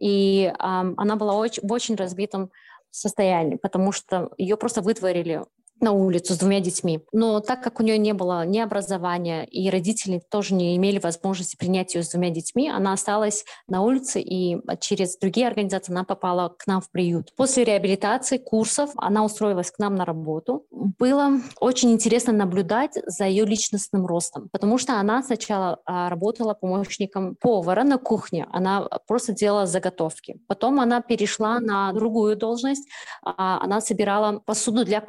и 0.00 0.52
она 0.60 1.16
была 1.16 1.34
очень, 1.34 1.66
в 1.66 1.72
очень 1.72 1.96
разбитом 1.96 2.52
состоянии, 2.92 3.56
потому 3.56 3.90
что 3.90 4.30
ее 4.38 4.56
просто 4.56 4.80
вытворили 4.80 5.42
на 5.80 5.92
улицу 5.92 6.34
с 6.34 6.38
двумя 6.38 6.60
детьми. 6.60 7.00
Но 7.12 7.40
так 7.40 7.62
как 7.62 7.80
у 7.80 7.82
нее 7.82 7.98
не 7.98 8.14
было 8.14 8.44
ни 8.46 8.58
образования, 8.58 9.44
и 9.44 9.68
родители 9.70 10.22
тоже 10.30 10.54
не 10.54 10.76
имели 10.76 10.98
возможности 10.98 11.56
принять 11.56 11.94
ее 11.94 12.02
с 12.02 12.10
двумя 12.10 12.30
детьми, 12.30 12.68
она 12.68 12.92
осталась 12.92 13.44
на 13.68 13.82
улице, 13.82 14.20
и 14.20 14.58
через 14.80 15.18
другие 15.18 15.46
организации 15.46 15.92
она 15.92 16.04
попала 16.04 16.48
к 16.48 16.66
нам 16.66 16.80
в 16.80 16.90
приют. 16.90 17.34
После 17.36 17.64
реабилитации, 17.64 18.38
курсов, 18.38 18.90
она 18.96 19.24
устроилась 19.24 19.70
к 19.70 19.78
нам 19.78 19.94
на 19.94 20.04
работу. 20.04 20.64
Было 20.70 21.40
очень 21.60 21.92
интересно 21.92 22.32
наблюдать 22.32 22.92
за 23.06 23.26
ее 23.26 23.44
личностным 23.44 24.06
ростом, 24.06 24.48
потому 24.52 24.78
что 24.78 24.94
она 24.94 25.22
сначала 25.22 25.80
а, 25.84 26.08
работала 26.08 26.54
помощником 26.54 27.36
повара 27.40 27.84
на 27.84 27.98
кухне, 27.98 28.46
она 28.50 28.88
просто 29.06 29.32
делала 29.32 29.66
заготовки. 29.66 30.40
Потом 30.46 30.80
она 30.80 31.00
перешла 31.00 31.60
на 31.60 31.92
другую 31.92 32.36
должность, 32.36 32.88
а, 33.22 33.60
она 33.62 33.80
собирала 33.80 34.40
посуду 34.40 34.84
для 34.84 35.00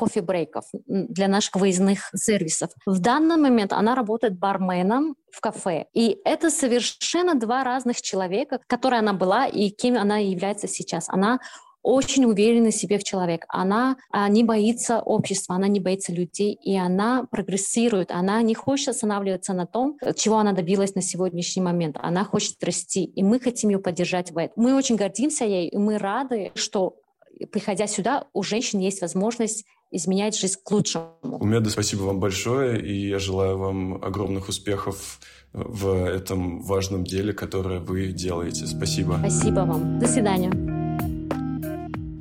кофе-брейков 0.55 0.65
для 0.87 1.27
наших 1.27 1.55
выездных 1.55 2.09
сервисов. 2.15 2.71
В 2.85 2.99
данный 2.99 3.37
момент 3.37 3.73
она 3.73 3.95
работает 3.95 4.37
барменом 4.37 5.15
в 5.31 5.41
кафе. 5.41 5.85
И 5.93 6.17
это 6.25 6.49
совершенно 6.49 7.35
два 7.35 7.63
разных 7.63 8.01
человека, 8.01 8.59
которые 8.67 8.99
она 8.99 9.13
была 9.13 9.47
и 9.47 9.69
кем 9.69 9.97
она 9.97 10.17
является 10.17 10.67
сейчас. 10.67 11.09
Она 11.09 11.39
очень 11.81 12.25
уверена 12.25 12.71
в 12.71 12.75
себе 12.75 12.97
в 12.97 13.03
человек. 13.03 13.45
Она 13.47 13.97
а, 14.09 14.27
не 14.27 14.43
боится 14.43 15.01
общества, 15.01 15.55
она 15.55 15.67
не 15.67 15.79
боится 15.79 16.11
людей, 16.11 16.53
и 16.53 16.75
она 16.75 17.27
прогрессирует. 17.29 18.09
Она 18.09 18.41
не 18.41 18.55
хочет 18.55 18.89
останавливаться 18.89 19.53
на 19.53 19.67
том, 19.67 19.99
чего 20.15 20.37
она 20.37 20.53
добилась 20.53 20.95
на 20.95 21.03
сегодняшний 21.03 21.61
момент. 21.61 21.97
Она 22.01 22.23
хочет 22.23 22.63
расти, 22.63 23.03
и 23.03 23.21
мы 23.21 23.39
хотим 23.39 23.69
ее 23.69 23.77
поддержать 23.77 24.31
в 24.31 24.37
этом. 24.39 24.63
Мы 24.63 24.75
очень 24.75 24.95
гордимся 24.95 25.45
ей, 25.45 25.67
и 25.67 25.77
мы 25.77 25.99
рады, 25.99 26.51
что 26.55 26.95
приходя 27.51 27.87
сюда, 27.87 28.25
у 28.33 28.43
женщин 28.43 28.79
есть 28.79 29.01
возможность 29.01 29.65
изменять 29.91 30.37
жизнь 30.37 30.59
к 30.63 30.71
лучшему. 30.71 31.15
Умеда, 31.23 31.69
спасибо 31.69 32.03
вам 32.03 32.19
большое, 32.19 32.81
и 32.81 33.09
я 33.09 33.19
желаю 33.19 33.57
вам 33.57 34.03
огромных 34.03 34.49
успехов 34.49 35.19
в 35.53 36.05
этом 36.05 36.61
важном 36.61 37.03
деле, 37.03 37.33
которое 37.33 37.79
вы 37.79 38.07
делаете. 38.07 38.67
Спасибо. 38.67 39.17
Спасибо 39.19 39.61
вам. 39.61 39.99
До 39.99 40.07
свидания. 40.07 40.51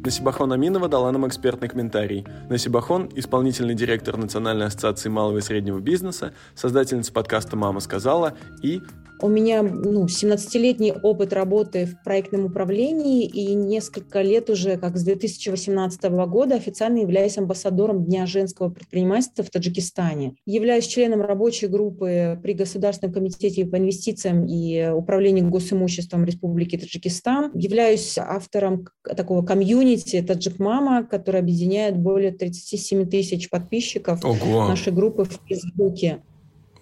Насибахон 0.04 0.52
Аминова 0.52 0.86
дала 0.88 1.10
нам 1.12 1.26
экспертный 1.26 1.66
комментарий. 1.66 2.26
Насибахон– 2.50 3.08
исполнительный 3.16 3.74
директор 3.74 4.18
Национальной 4.18 4.66
ассоциации 4.66 5.08
малого 5.08 5.38
и 5.38 5.40
среднего 5.40 5.80
бизнеса, 5.80 6.34
создательница 6.54 7.10
подкаста 7.10 7.56
«Мама 7.56 7.80
сказала» 7.80 8.34
и 8.62 8.82
у 9.24 9.28
меня 9.28 9.62
ну, 9.62 10.04
17-летний 10.04 10.92
опыт 10.92 11.32
работы 11.32 11.86
в 11.86 12.04
проектном 12.04 12.44
управлении 12.44 13.24
и 13.24 13.54
несколько 13.54 14.20
лет 14.20 14.50
уже, 14.50 14.76
как 14.76 14.98
с 14.98 15.02
2018 15.02 16.02
года, 16.28 16.56
официально 16.56 16.98
являюсь 16.98 17.38
амбассадором 17.38 18.04
Дня 18.04 18.26
женского 18.26 18.68
предпринимательства 18.68 19.42
в 19.42 19.48
Таджикистане. 19.48 20.34
Являюсь 20.44 20.86
членом 20.86 21.22
рабочей 21.22 21.68
группы 21.68 22.38
при 22.42 22.52
Государственном 22.52 23.14
комитете 23.14 23.64
по 23.64 23.78
инвестициям 23.78 24.44
и 24.44 24.90
управлению 24.90 25.48
госимуществом 25.48 26.26
Республики 26.26 26.76
Таджикистан. 26.76 27.50
Являюсь 27.54 28.18
автором 28.18 28.88
такого 29.04 29.42
комьюнити 29.42 30.20
«Таджик 30.20 30.58
Мама», 30.58 31.02
который 31.02 31.40
объединяет 31.40 31.96
более 31.96 32.32
37 32.32 33.08
тысяч 33.08 33.48
подписчиков 33.48 34.22
Ого. 34.22 34.68
нашей 34.68 34.92
группы 34.92 35.24
в 35.24 35.40
Фейсбуке. 35.48 36.20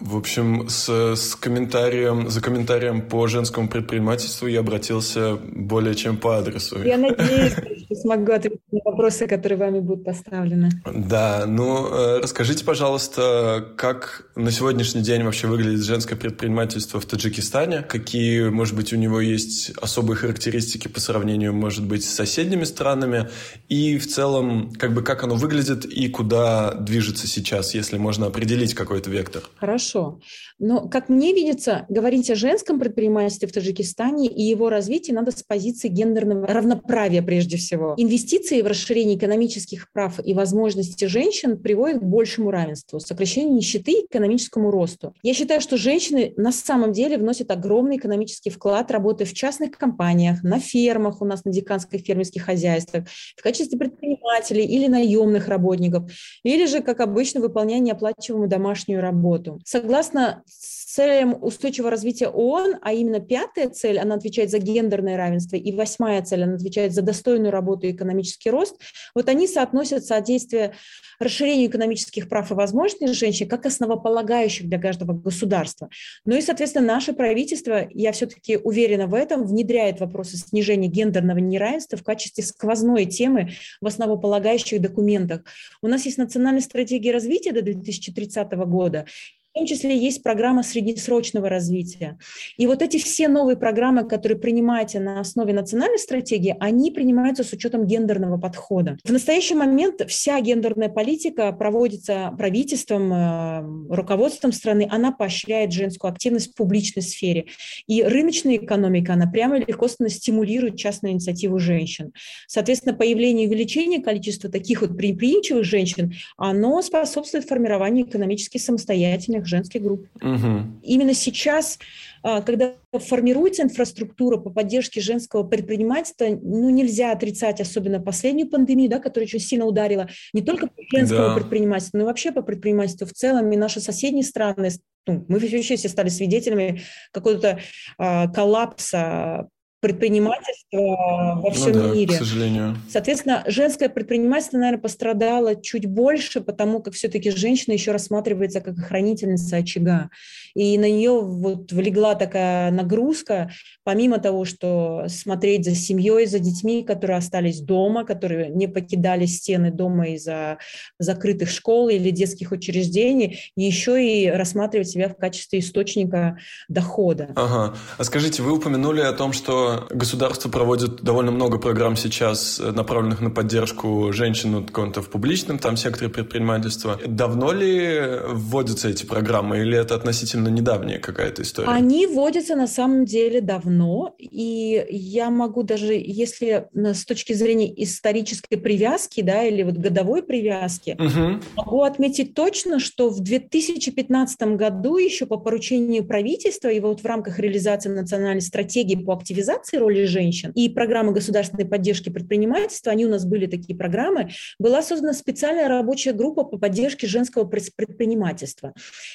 В 0.02 0.16
общем, 0.16 0.68
с, 0.68 0.88
с 1.14 1.36
комментарием, 1.36 2.28
за 2.28 2.40
комментарием 2.40 3.02
по 3.02 3.28
женскому 3.28 3.68
предпринимательству 3.68 4.48
я 4.48 4.60
обратился 4.60 5.36
более 5.36 5.94
чем 5.94 6.16
по 6.16 6.38
адресу. 6.38 6.82
Я 6.82 6.98
надеюсь, 6.98 7.52
что 7.52 7.94
смогу 7.94 8.32
ответить 8.32 8.60
на 8.72 8.80
вопросы, 8.84 9.28
которые 9.28 9.58
вами 9.58 9.78
будут 9.78 10.04
поставлены. 10.04 10.70
Да, 10.92 11.44
ну 11.46 11.86
э, 11.86 12.18
расскажите, 12.20 12.64
пожалуйста, 12.64 13.64
как 13.76 14.26
на 14.34 14.50
сегодняшний 14.50 15.02
день 15.02 15.22
вообще 15.22 15.46
выглядит 15.46 15.84
женское 15.84 16.16
предпринимательство 16.16 16.98
в 17.00 17.06
Таджикистане? 17.06 17.82
Какие, 17.82 18.48
может 18.48 18.74
быть, 18.74 18.92
у 18.92 18.96
него 18.96 19.20
есть 19.20 19.70
особые 19.80 20.16
характеристики 20.16 20.88
по 20.88 20.98
сравнению, 20.98 21.54
может 21.54 21.86
быть, 21.86 22.04
с 22.04 22.10
соседними 22.10 22.64
странами? 22.64 23.28
И 23.68 23.98
в 23.98 24.08
целом, 24.08 24.72
как 24.72 24.94
бы, 24.94 25.02
как 25.02 25.22
оно 25.22 25.36
выглядит 25.36 25.84
и 25.84 26.08
куда 26.08 26.74
движется 26.74 27.28
сейчас, 27.28 27.72
если 27.74 27.98
можно 27.98 28.26
определить 28.26 28.74
какой-то 28.74 29.08
вектор? 29.08 29.42
Хорошо 29.60 29.91
хорошо. 29.92 30.18
Но, 30.62 30.88
как 30.88 31.09
мне 31.09 31.35
видится, 31.35 31.87
говорить 31.88 32.31
о 32.31 32.37
женском 32.37 32.79
предпринимательстве 32.79 33.48
в 33.48 33.53
Таджикистане 33.53 34.29
и 34.29 34.42
его 34.42 34.70
развитии 34.70 35.11
надо 35.11 35.33
с 35.33 35.42
позиции 35.42 35.88
гендерного 35.88 36.46
равноправия 36.46 37.20
прежде 37.20 37.57
всего. 37.57 37.94
Инвестиции 37.96 38.62
в 38.62 38.68
расширение 38.68 39.16
экономических 39.16 39.90
прав 39.90 40.20
и 40.25 40.35
возможностей 40.35 41.09
женщин 41.09 41.59
приводят 41.61 41.98
к 41.98 42.05
большему 42.05 42.53
равенству, 42.53 43.01
сокращению 43.01 43.57
нищеты 43.57 43.90
и 43.90 44.07
экономическому 44.07 44.70
росту. 44.70 45.14
Я 45.25 45.35
считаю, 45.35 45.61
что 45.61 45.77
женщины 45.77 46.33
на 46.37 46.53
самом 46.53 46.92
деле 46.92 47.18
вносят 47.18 47.51
огромный 47.51 47.96
экономический 47.96 48.51
вклад, 48.51 48.92
работая 48.92 49.25
в 49.25 49.35
частных 49.35 49.72
компаниях, 49.72 50.44
на 50.44 50.61
фермах 50.61 51.20
у 51.22 51.25
нас, 51.25 51.44
на 51.44 51.51
деканских 51.51 52.03
фермерских 52.03 52.44
хозяйствах, 52.44 53.07
в 53.37 53.42
качестве 53.42 53.77
предпринимателей 53.77 54.64
или 54.64 54.87
наемных 54.87 55.48
работников, 55.48 56.09
или 56.44 56.66
же, 56.66 56.83
как 56.83 57.01
обычно, 57.01 57.40
выполняя 57.40 57.81
неоплачиваемую 57.81 58.48
домашнюю 58.48 59.01
работу. 59.01 59.59
Согласно 59.64 60.44
целям 60.92 61.36
устойчивого 61.42 61.90
развития 61.90 62.28
ООН, 62.28 62.76
а 62.82 62.92
именно 62.92 63.18
пятая 63.18 63.70
цель, 63.70 63.98
она 63.98 64.16
отвечает 64.16 64.50
за 64.50 64.58
гендерное 64.58 65.16
равенство, 65.16 65.56
и 65.56 65.72
восьмая 65.72 66.22
цель, 66.22 66.42
она 66.44 66.54
отвечает 66.54 66.92
за 66.92 67.00
достойную 67.00 67.50
работу 67.50 67.86
и 67.86 67.92
экономический 67.92 68.50
рост, 68.50 68.76
вот 69.14 69.28
они 69.30 69.46
соотносят 69.46 70.04
содействие 70.04 70.74
расширению 71.18 71.70
экономических 71.70 72.28
прав 72.28 72.50
и 72.50 72.54
возможностей 72.54 73.12
женщин 73.14 73.48
как 73.48 73.64
основополагающих 73.64 74.68
для 74.68 74.78
каждого 74.78 75.14
государства. 75.14 75.88
Ну 76.26 76.36
и, 76.36 76.42
соответственно, 76.42 76.86
наше 76.86 77.14
правительство, 77.14 77.88
я 77.90 78.12
все-таки 78.12 78.58
уверена 78.58 79.06
в 79.06 79.14
этом, 79.14 79.46
внедряет 79.46 80.00
вопросы 80.00 80.36
снижения 80.36 80.88
гендерного 80.88 81.38
неравенства 81.38 81.96
в 81.96 82.02
качестве 82.02 82.44
сквозной 82.44 83.06
темы 83.06 83.52
в 83.80 83.86
основополагающих 83.86 84.80
документах. 84.80 85.42
У 85.80 85.88
нас 85.88 86.04
есть 86.04 86.18
национальная 86.18 86.60
стратегия 86.60 87.12
развития 87.12 87.52
до 87.52 87.62
2030 87.62 88.52
года, 88.52 89.06
в 89.52 89.58
том 89.58 89.66
числе 89.66 89.96
есть 89.98 90.22
программа 90.22 90.62
среднесрочного 90.62 91.50
развития. 91.50 92.18
И 92.56 92.66
вот 92.66 92.80
эти 92.80 92.96
все 92.96 93.28
новые 93.28 93.58
программы, 93.58 94.08
которые 94.08 94.38
принимаете 94.38 94.98
на 94.98 95.20
основе 95.20 95.52
национальной 95.52 95.98
стратегии, 95.98 96.56
они 96.58 96.90
принимаются 96.90 97.44
с 97.44 97.52
учетом 97.52 97.86
гендерного 97.86 98.38
подхода. 98.38 98.96
В 99.04 99.12
настоящий 99.12 99.54
момент 99.54 100.00
вся 100.08 100.40
гендерная 100.40 100.88
политика 100.88 101.52
проводится 101.52 102.34
правительством, 102.38 103.12
э, 103.12 103.94
руководством 103.94 104.52
страны, 104.52 104.88
она 104.90 105.12
поощряет 105.12 105.70
женскую 105.72 106.10
активность 106.10 106.52
в 106.52 106.54
публичной 106.54 107.02
сфере. 107.02 107.44
И 107.86 108.02
рыночная 108.02 108.56
экономика, 108.56 109.12
она 109.12 109.26
прямо 109.26 109.58
легко 109.58 109.86
стимулирует 109.88 110.78
частную 110.78 111.12
инициативу 111.12 111.58
женщин. 111.58 112.12
Соответственно, 112.46 112.94
появление 112.94 113.44
и 113.44 113.48
увеличение 113.48 114.02
количества 114.02 114.50
таких 114.50 114.80
вот 114.80 114.96
предприимчивых 114.96 115.64
женщин, 115.64 116.14
оно 116.38 116.80
способствует 116.80 117.44
формированию 117.44 118.06
экономически 118.06 118.56
самостоятельных 118.56 119.41
разных 119.42 119.46
женских 119.46 119.83
групп. 119.83 120.07
Угу. 120.20 120.81
Именно 120.83 121.14
сейчас, 121.14 121.78
а, 122.22 122.40
когда 122.42 122.74
формируется 122.92 123.62
инфраструктура 123.62 124.38
по 124.38 124.50
поддержке 124.50 125.00
женского 125.00 125.42
предпринимательства, 125.42 126.26
ну, 126.26 126.70
нельзя 126.70 127.12
отрицать, 127.12 127.61
особенно 127.61 128.00
последнюю 128.00 128.48
пандемию, 128.48 128.90
да, 128.90 128.98
которая 128.98 129.26
очень 129.26 129.40
сильно 129.40 129.66
ударила 129.66 130.09
не 130.33 130.42
только 130.42 130.66
по 130.66 130.83
женскому 130.94 131.28
да. 131.28 131.35
предпринимательству, 131.35 131.98
но 131.98 132.05
и 132.05 132.07
вообще 132.07 132.33
по 132.33 132.42
предпринимательству 132.42 133.07
в 133.07 133.12
целом. 133.12 133.50
И 133.52 133.57
наши 133.57 133.81
соседние 133.81 134.24
страны, 134.24 134.70
ну, 135.07 135.24
мы 135.28 135.38
вообще 135.38 135.76
все 135.76 135.88
стали 135.88 136.09
свидетелями 136.09 136.83
какого-то 137.12 137.59
э, 137.98 138.33
коллапса 138.33 139.48
предпринимательства 139.82 141.40
во 141.42 141.50
всем 141.50 141.72
ну 141.72 141.88
да, 141.88 141.94
мире. 141.94 142.14
К 142.14 142.18
сожалению. 142.18 142.76
Соответственно, 142.88 143.42
женское 143.48 143.88
предпринимательство, 143.88 144.56
наверное, 144.56 144.80
пострадало 144.80 145.60
чуть 145.60 145.86
больше, 145.86 146.40
потому 146.40 146.80
как 146.80 146.94
все-таки 146.94 147.32
женщина 147.32 147.74
еще 147.74 147.90
рассматривается 147.90 148.60
как 148.60 148.78
хранительница 148.78 149.56
очага. 149.56 150.08
И 150.54 150.78
на 150.78 150.88
нее 150.88 151.20
вот 151.20 151.72
влегла 151.72 152.14
такая 152.14 152.70
нагрузка, 152.70 153.50
помимо 153.82 154.18
того, 154.18 154.44
что 154.44 155.06
смотреть 155.08 155.64
за 155.64 155.74
семьей, 155.74 156.26
за 156.26 156.38
детьми, 156.38 156.84
которые 156.84 157.16
остались 157.16 157.60
дома, 157.60 158.04
которые 158.04 158.50
не 158.50 158.68
покидали 158.68 159.26
стены 159.26 159.72
дома 159.72 160.10
из-за 160.10 160.58
закрытых 161.00 161.50
школ 161.50 161.88
или 161.88 162.10
детских 162.10 162.52
учреждений, 162.52 163.50
еще 163.56 164.00
и 164.00 164.28
рассматривать 164.28 164.90
себя 164.90 165.08
в 165.08 165.16
качестве 165.16 165.58
источника 165.58 166.38
дохода. 166.68 167.30
Ага. 167.34 167.76
А 167.98 168.04
скажите, 168.04 168.42
вы 168.42 168.52
упомянули 168.52 169.00
о 169.00 169.12
том, 169.12 169.32
что 169.32 169.71
государство 169.90 170.48
проводит 170.48 171.02
довольно 171.02 171.30
много 171.30 171.58
программ 171.58 171.96
сейчас, 171.96 172.61
э, 172.61 172.72
направленных 172.72 173.20
на 173.20 173.30
поддержку 173.30 174.12
женщин 174.12 174.54
вот, 174.54 174.96
в 174.96 175.08
публичном 175.08 175.58
там 175.58 175.76
секторе 175.76 176.11
предпринимательства. 176.11 176.98
Давно 177.06 177.52
ли 177.52 178.00
вводятся 178.28 178.88
эти 178.88 179.04
программы 179.04 179.61
или 179.61 179.76
это 179.76 179.94
относительно 179.94 180.48
недавняя 180.48 180.98
какая-то 180.98 181.42
история? 181.42 181.68
Они 181.68 182.06
вводятся 182.06 182.56
на 182.56 182.66
самом 182.66 183.04
деле 183.04 183.40
давно, 183.40 184.14
и 184.18 184.85
я 184.90 185.30
могу 185.30 185.62
даже, 185.62 185.94
если 185.94 186.68
с 186.74 187.04
точки 187.04 187.32
зрения 187.32 187.72
исторической 187.82 188.56
привязки, 188.56 189.20
да, 189.20 189.44
или 189.44 189.62
вот 189.62 189.74
годовой 189.74 190.22
привязки, 190.22 190.96
угу. 190.98 191.40
могу 191.56 191.82
отметить 191.82 192.35
точно, 192.35 192.78
что 192.78 193.08
в 193.08 193.20
2015 193.20 194.42
году 194.56 194.96
еще 194.96 195.26
по 195.26 195.37
поручению 195.37 196.04
правительства 196.04 196.68
и 196.68 196.80
вот 196.80 197.00
в 197.00 197.06
рамках 197.06 197.38
реализации 197.38 197.88
национальной 197.88 198.42
стратегии 198.42 198.96
по 198.96 199.14
активизации 199.14 199.62
активизации 199.62 199.77
роли 199.79 200.05
женщин 200.05 200.53
и 200.55 200.68
программы 200.68 201.12
государственной 201.12 201.64
поддержки 201.64 202.11
предпринимательства, 202.11 202.92
они 202.92 203.07
у 203.07 203.09
нас 203.09 203.25
были 203.25 203.46
такие 203.46 203.77
программы, 203.77 204.31
была 204.59 204.83
создана 204.83 205.12
специальная 205.12 205.68
рабочая 205.68 206.12
группа 206.12 206.44
по 206.44 206.59
поддержке 206.59 207.07
женского 207.07 207.44
предпринимательства. 207.44 208.75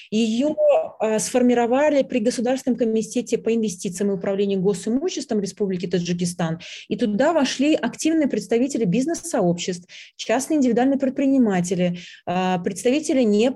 Ее 0.10 0.56
а, 1.00 1.20
сформировали 1.20 2.04
при 2.04 2.20
Государственном 2.20 2.78
комитете 2.78 3.38
по 3.38 3.54
инвестициям 3.54 4.12
и 4.12 4.14
управлению 4.16 4.62
госимуществом 4.62 5.42
Республики 5.42 5.88
Таджикистан. 5.88 6.60
И 6.88 6.96
туда 6.96 7.34
вошли 7.34 7.76
активные 7.76 8.28
представители 8.28 8.86
бизнес-сообществ, 8.86 9.88
частные 10.16 10.58
индивидуальные 10.58 11.00
предприниматели, 11.00 12.00
а, 12.26 12.60
представители 12.60 13.24
не 13.24 13.52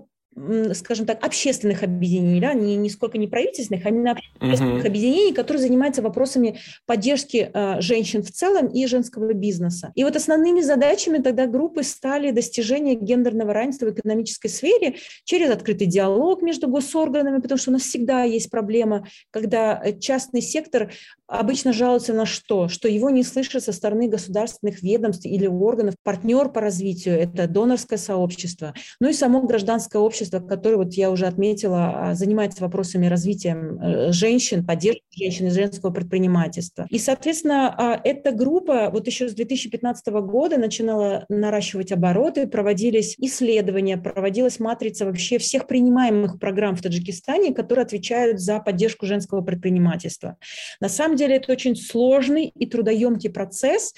скажем 0.73 1.05
так, 1.05 1.23
общественных 1.25 1.83
объединений, 1.83 2.39
да, 2.39 2.53
не, 2.53 2.77
не 2.77 2.89
сколько 2.89 3.17
не 3.17 3.27
правительственных, 3.27 3.85
а 3.85 3.89
именно 3.89 4.15
общественных 4.39 4.85
uh-huh. 4.85 4.87
объединений, 4.87 5.33
которые 5.33 5.61
занимаются 5.61 6.01
вопросами 6.01 6.57
поддержки 6.85 7.51
э, 7.53 7.81
женщин 7.81 8.23
в 8.23 8.31
целом 8.31 8.67
и 8.67 8.85
женского 8.87 9.33
бизнеса. 9.33 9.91
И 9.93 10.05
вот 10.05 10.15
основными 10.15 10.61
задачами 10.61 11.17
тогда 11.17 11.47
группы 11.47 11.83
стали 11.83 12.31
достижение 12.31 12.95
гендерного 12.95 13.53
равенства 13.53 13.87
в 13.87 13.91
экономической 13.91 14.47
сфере 14.47 14.95
через 15.25 15.49
открытый 15.49 15.87
диалог 15.87 16.41
между 16.41 16.69
госорганами, 16.69 17.41
потому 17.41 17.57
что 17.57 17.71
у 17.71 17.73
нас 17.73 17.81
всегда 17.81 18.23
есть 18.23 18.49
проблема, 18.49 19.05
когда 19.31 19.83
частный 19.99 20.41
сектор 20.41 20.93
обычно 21.27 21.73
жалуется 21.73 22.13
на 22.13 22.25
что? 22.25 22.69
Что 22.69 22.87
его 22.87 23.09
не 23.09 23.23
слышат 23.23 23.63
со 23.63 23.73
стороны 23.73 24.07
государственных 24.07 24.81
ведомств 24.81 25.25
или 25.25 25.47
органов. 25.47 25.95
Партнер 26.03 26.49
по 26.49 26.61
развитию– 26.61 27.15
это 27.19 27.47
донорское 27.47 27.97
сообщество, 27.97 28.73
ну 29.01 29.09
и 29.09 29.13
само 29.13 29.41
гражданское 29.41 29.99
общество 29.99 30.20
общество, 30.21 30.39
которое, 30.39 30.77
вот 30.77 30.93
я 30.93 31.09
уже 31.09 31.25
отметила, 31.25 32.09
а, 32.09 32.13
занимается 32.13 32.63
вопросами 32.63 33.07
развития 33.07 33.55
э, 33.55 34.11
женщин, 34.11 34.65
поддержки 34.65 35.01
женщин 35.15 35.47
и 35.47 35.49
женского 35.49 35.91
предпринимательства. 35.91 36.85
И, 36.89 36.99
соответственно, 36.99 37.73
а, 37.77 37.99
эта 38.03 38.31
группа 38.31 38.89
вот 38.91 39.07
еще 39.07 39.27
с 39.27 39.33
2015 39.33 40.07
года 40.21 40.57
начинала 40.57 41.25
наращивать 41.29 41.91
обороты, 41.91 42.47
проводились 42.47 43.15
исследования, 43.17 43.97
проводилась 43.97 44.59
матрица 44.59 45.05
вообще 45.05 45.37
всех 45.37 45.67
принимаемых 45.67 46.39
программ 46.39 46.75
в 46.75 46.81
Таджикистане, 46.81 47.53
которые 47.53 47.83
отвечают 47.83 48.39
за 48.39 48.59
поддержку 48.59 49.05
женского 49.05 49.41
предпринимательства. 49.41 50.37
На 50.79 50.89
самом 50.89 51.15
деле 51.15 51.37
это 51.37 51.51
очень 51.51 51.75
сложный 51.75 52.45
и 52.45 52.65
трудоемкий 52.65 53.29
процесс, 53.29 53.93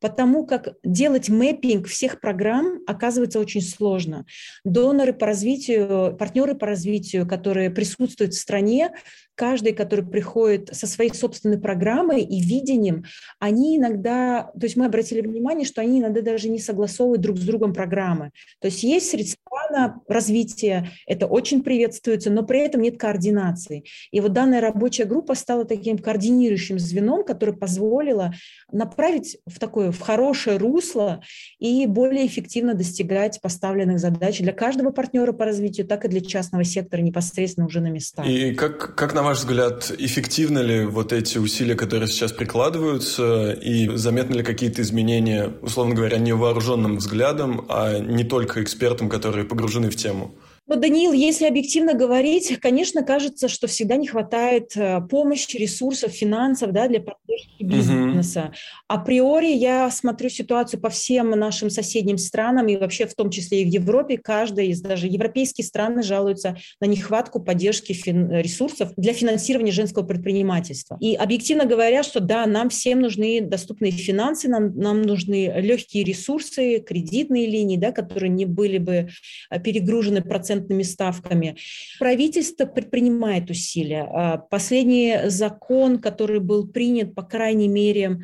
потому 0.00 0.46
как 0.46 0.74
делать 0.84 1.28
мэппинг 1.28 1.86
всех 1.86 2.20
программ 2.20 2.80
оказывается 2.86 3.40
очень 3.40 3.62
сложно. 3.62 4.26
Доноры 4.64 5.12
по 5.12 5.26
развитию, 5.26 6.16
партнеры 6.16 6.54
по 6.54 6.66
развитию, 6.66 7.26
которые 7.26 7.70
присутствуют 7.70 8.34
в 8.34 8.38
стране, 8.38 8.92
каждый, 9.38 9.72
который 9.72 10.04
приходит 10.04 10.70
со 10.72 10.88
своей 10.88 11.14
собственной 11.14 11.58
программой 11.58 12.22
и 12.22 12.40
видением, 12.40 13.04
они 13.38 13.76
иногда, 13.76 14.50
то 14.52 14.64
есть 14.64 14.76
мы 14.76 14.86
обратили 14.86 15.20
внимание, 15.20 15.64
что 15.64 15.80
они 15.80 16.00
иногда 16.00 16.22
даже 16.22 16.48
не 16.48 16.58
согласовывают 16.58 17.22
друг 17.22 17.38
с 17.38 17.42
другом 17.42 17.72
программы. 17.72 18.32
То 18.60 18.66
есть 18.66 18.82
есть 18.82 19.10
средства 19.10 19.60
на 19.70 20.00
развитие, 20.08 20.90
это 21.06 21.26
очень 21.26 21.62
приветствуется, 21.62 22.30
но 22.30 22.42
при 22.42 22.60
этом 22.60 22.82
нет 22.82 22.98
координации. 22.98 23.84
И 24.10 24.20
вот 24.20 24.32
данная 24.32 24.60
рабочая 24.60 25.04
группа 25.04 25.36
стала 25.36 25.64
таким 25.64 25.98
координирующим 25.98 26.80
звеном, 26.80 27.24
которое 27.24 27.52
позволило 27.52 28.34
направить 28.72 29.38
в 29.46 29.60
такое, 29.60 29.92
в 29.92 30.00
хорошее 30.00 30.56
русло 30.56 31.22
и 31.60 31.86
более 31.86 32.26
эффективно 32.26 32.74
достигать 32.74 33.40
поставленных 33.40 34.00
задач 34.00 34.40
для 34.40 34.52
каждого 34.52 34.90
партнера 34.90 35.32
по 35.32 35.44
развитию, 35.44 35.86
так 35.86 36.04
и 36.04 36.08
для 36.08 36.22
частного 36.22 36.64
сектора 36.64 37.02
непосредственно 37.02 37.66
уже 37.66 37.80
на 37.80 37.88
местах. 37.88 38.26
И 38.26 38.52
как, 38.54 38.96
как 38.96 39.14
на 39.14 39.27
ваш 39.28 39.40
взгляд, 39.40 39.92
эффективны 39.98 40.60
ли 40.60 40.86
вот 40.86 41.12
эти 41.12 41.36
усилия, 41.36 41.74
которые 41.74 42.08
сейчас 42.08 42.32
прикладываются, 42.32 43.52
и 43.52 43.94
заметны 43.94 44.36
ли 44.36 44.42
какие-то 44.42 44.80
изменения, 44.80 45.52
условно 45.60 45.94
говоря, 45.94 46.16
невооруженным 46.16 46.96
взглядом, 46.96 47.66
а 47.68 47.98
не 47.98 48.24
только 48.24 48.62
экспертам, 48.62 49.10
которые 49.10 49.44
погружены 49.44 49.90
в 49.90 49.96
тему? 49.96 50.34
Ну, 50.70 50.76
Даниил, 50.76 51.12
если 51.14 51.46
объективно 51.46 51.94
говорить, 51.94 52.58
конечно, 52.60 53.02
кажется, 53.02 53.48
что 53.48 53.66
всегда 53.66 53.96
не 53.96 54.06
хватает 54.06 54.76
э, 54.76 55.00
помощи, 55.00 55.56
ресурсов, 55.56 56.12
финансов 56.12 56.72
да, 56.72 56.88
для 56.88 57.00
поддержки 57.00 57.62
бизнеса. 57.62 58.52
Uh-huh. 58.52 58.98
Априори 58.98 59.46
я 59.46 59.90
смотрю 59.90 60.28
ситуацию 60.28 60.78
по 60.78 60.90
всем 60.90 61.30
нашим 61.30 61.70
соседним 61.70 62.18
странам, 62.18 62.68
и 62.68 62.76
вообще 62.76 63.06
в 63.06 63.14
том 63.14 63.30
числе 63.30 63.62
и 63.62 63.64
в 63.64 63.68
Европе, 63.68 64.18
каждая 64.18 64.66
из 64.66 64.82
даже 64.82 65.06
европейские 65.06 65.64
страны 65.64 66.02
жалуются 66.02 66.58
на 66.82 66.84
нехватку 66.86 67.40
поддержки 67.40 67.94
фин- 67.94 68.30
ресурсов 68.30 68.92
для 68.98 69.14
финансирования 69.14 69.72
женского 69.72 70.02
предпринимательства. 70.02 70.98
И 71.00 71.14
объективно 71.14 71.64
говоря, 71.64 72.02
что 72.02 72.20
да, 72.20 72.44
нам 72.44 72.68
всем 72.68 73.00
нужны 73.00 73.40
доступные 73.40 73.92
финансы, 73.92 74.50
нам, 74.50 74.76
нам 74.76 75.00
нужны 75.00 75.50
легкие 75.62 76.04
ресурсы, 76.04 76.80
кредитные 76.80 77.46
линии, 77.46 77.78
да, 77.78 77.90
которые 77.90 78.28
не 78.28 78.44
были 78.44 78.76
бы 78.76 79.08
э, 79.50 79.60
перегружены 79.60 80.20
процентами 80.20 80.57
процентными 80.58 80.82
ставками. 80.82 81.56
Правительство 81.98 82.66
предпринимает 82.66 83.50
усилия. 83.50 84.08
А, 84.10 84.38
последний 84.38 85.28
закон, 85.28 85.98
который 85.98 86.40
был 86.40 86.66
принят, 86.66 87.14
по 87.14 87.22
крайней 87.22 87.68
мере, 87.68 88.18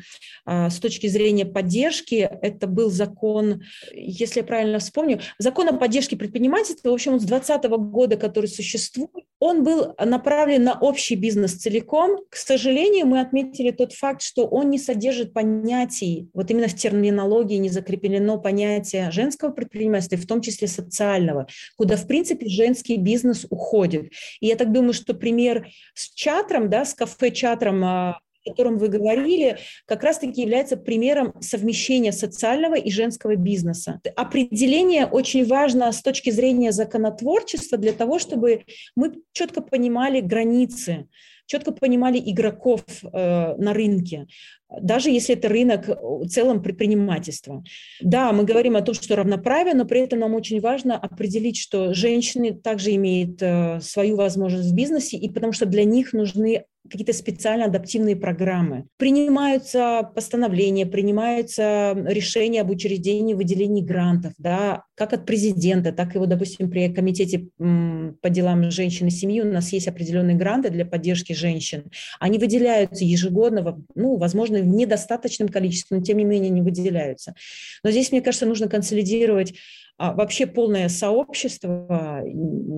а, 0.45 0.69
с 0.69 0.79
точки 0.79 1.07
зрения 1.07 1.45
поддержки, 1.45 2.29
это 2.41 2.67
был 2.67 2.89
закон, 2.89 3.63
если 3.93 4.41
я 4.41 4.45
правильно 4.45 4.79
вспомню, 4.79 5.19
закон 5.39 5.67
о 5.69 5.73
поддержке 5.73 6.15
предпринимательства, 6.15 6.89
в 6.89 6.93
общем, 6.93 7.19
с 7.19 7.23
2020 7.23 7.77
года, 7.77 8.17
который 8.17 8.47
существует, 8.47 9.25
он 9.39 9.63
был 9.63 9.93
направлен 10.03 10.63
на 10.63 10.79
общий 10.79 11.15
бизнес 11.15 11.53
целиком. 11.53 12.19
К 12.29 12.35
сожалению, 12.35 13.05
мы 13.05 13.19
отметили 13.19 13.71
тот 13.71 13.93
факт, 13.93 14.21
что 14.21 14.47
он 14.47 14.69
не 14.69 14.79
содержит 14.79 15.33
понятий, 15.33 16.29
вот 16.33 16.49
именно 16.49 16.67
в 16.67 16.75
терминологии 16.75 17.57
не 17.57 17.69
закреплено 17.69 18.39
понятие 18.39 19.11
женского 19.11 19.51
предпринимательства, 19.51 20.17
в 20.17 20.25
том 20.25 20.41
числе 20.41 20.67
социального, 20.67 21.47
куда, 21.77 21.95
в 21.95 22.07
принципе, 22.07 22.24
женский 22.45 22.97
бизнес 22.97 23.45
уходит. 23.49 24.11
И 24.39 24.47
я 24.47 24.55
так 24.55 24.71
думаю, 24.71 24.93
что 24.93 25.13
пример 25.13 25.67
с 25.93 26.13
чатром, 26.13 26.69
да, 26.69 26.85
с 26.85 26.93
кафе-чатром 26.93 27.83
а, 27.83 28.19
о 28.45 28.49
котором 28.51 28.77
вы 28.77 28.89
говорили, 28.89 29.57
как 29.85 30.03
раз-таки 30.03 30.41
является 30.41 30.77
примером 30.77 31.33
совмещения 31.41 32.11
социального 32.11 32.75
и 32.75 32.91
женского 32.91 33.35
бизнеса. 33.35 33.99
Определение 34.15 35.05
очень 35.07 35.45
важно 35.45 35.91
с 35.91 36.01
точки 36.01 36.29
зрения 36.29 36.71
законотворчества 36.71 37.77
для 37.77 37.91
того, 37.91 38.19
чтобы 38.19 38.65
мы 38.95 39.15
четко 39.33 39.61
понимали 39.61 40.21
границы 40.21 41.07
четко 41.47 41.71
понимали 41.71 42.19
игроков 42.19 42.81
э, 43.03 43.55
на 43.57 43.73
рынке. 43.73 44.27
Даже 44.69 45.09
если 45.09 45.35
это 45.35 45.47
рынок 45.47 45.87
в 45.87 46.27
целом 46.27 46.61
предпринимательства. 46.61 47.63
Да, 48.01 48.31
мы 48.31 48.43
говорим 48.43 48.75
о 48.75 48.81
том, 48.81 48.95
что 48.95 49.15
равноправие, 49.15 49.73
но 49.73 49.85
при 49.85 50.01
этом 50.01 50.19
нам 50.19 50.33
очень 50.33 50.59
важно 50.59 50.97
определить, 50.97 51.57
что 51.57 51.93
женщины 51.93 52.53
также 52.53 52.95
имеют 52.95 53.41
э, 53.41 53.79
свою 53.81 54.15
возможность 54.15 54.71
в 54.71 54.75
бизнесе, 54.75 55.17
и 55.17 55.29
потому 55.29 55.53
что 55.53 55.65
для 55.65 55.83
них 55.83 56.13
нужны 56.13 56.65
какие-то 56.89 57.13
специально 57.13 57.65
адаптивные 57.65 58.15
программы. 58.15 58.85
Принимаются 58.97 60.09
постановления, 60.13 60.85
принимаются 60.85 61.93
решения 62.05 62.61
об 62.61 62.69
учреждении 62.69 63.33
выделении 63.33 63.81
грантов, 63.81 64.33
да, 64.37 64.83
как 64.95 65.13
от 65.13 65.25
президента, 65.25 65.91
так 65.91 66.15
и, 66.15 66.19
вот, 66.19 66.29
допустим, 66.29 66.69
при 66.69 66.93
комитете 66.93 67.47
по 67.57 68.29
делам 68.29 68.69
женщин 68.71 69.07
и 69.07 69.11
семьи 69.11 69.41
у 69.41 69.51
нас 69.51 69.73
есть 69.73 69.87
определенные 69.87 70.35
гранты 70.35 70.69
для 70.69 70.85
поддержки 70.85 71.33
женщин. 71.33 71.85
Они 72.19 72.37
выделяются 72.37 73.03
ежегодно, 73.03 73.83
ну, 73.95 74.17
возможно, 74.17 74.54
в 74.61 74.67
недостаточном 74.67 75.49
количестве, 75.49 75.97
но 75.97 76.03
тем 76.03 76.17
не 76.17 76.23
менее 76.23 76.51
они 76.51 76.61
выделяются. 76.61 77.35
Но 77.83 77.91
здесь, 77.91 78.11
мне 78.11 78.21
кажется, 78.21 78.45
нужно 78.45 78.67
консолидировать 78.67 79.53
а, 79.97 80.13
вообще 80.13 80.45
полное 80.45 80.89
сообщество, 80.89 82.23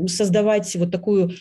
создавать 0.08 0.76
вот 0.76 0.92
такую 0.92 1.32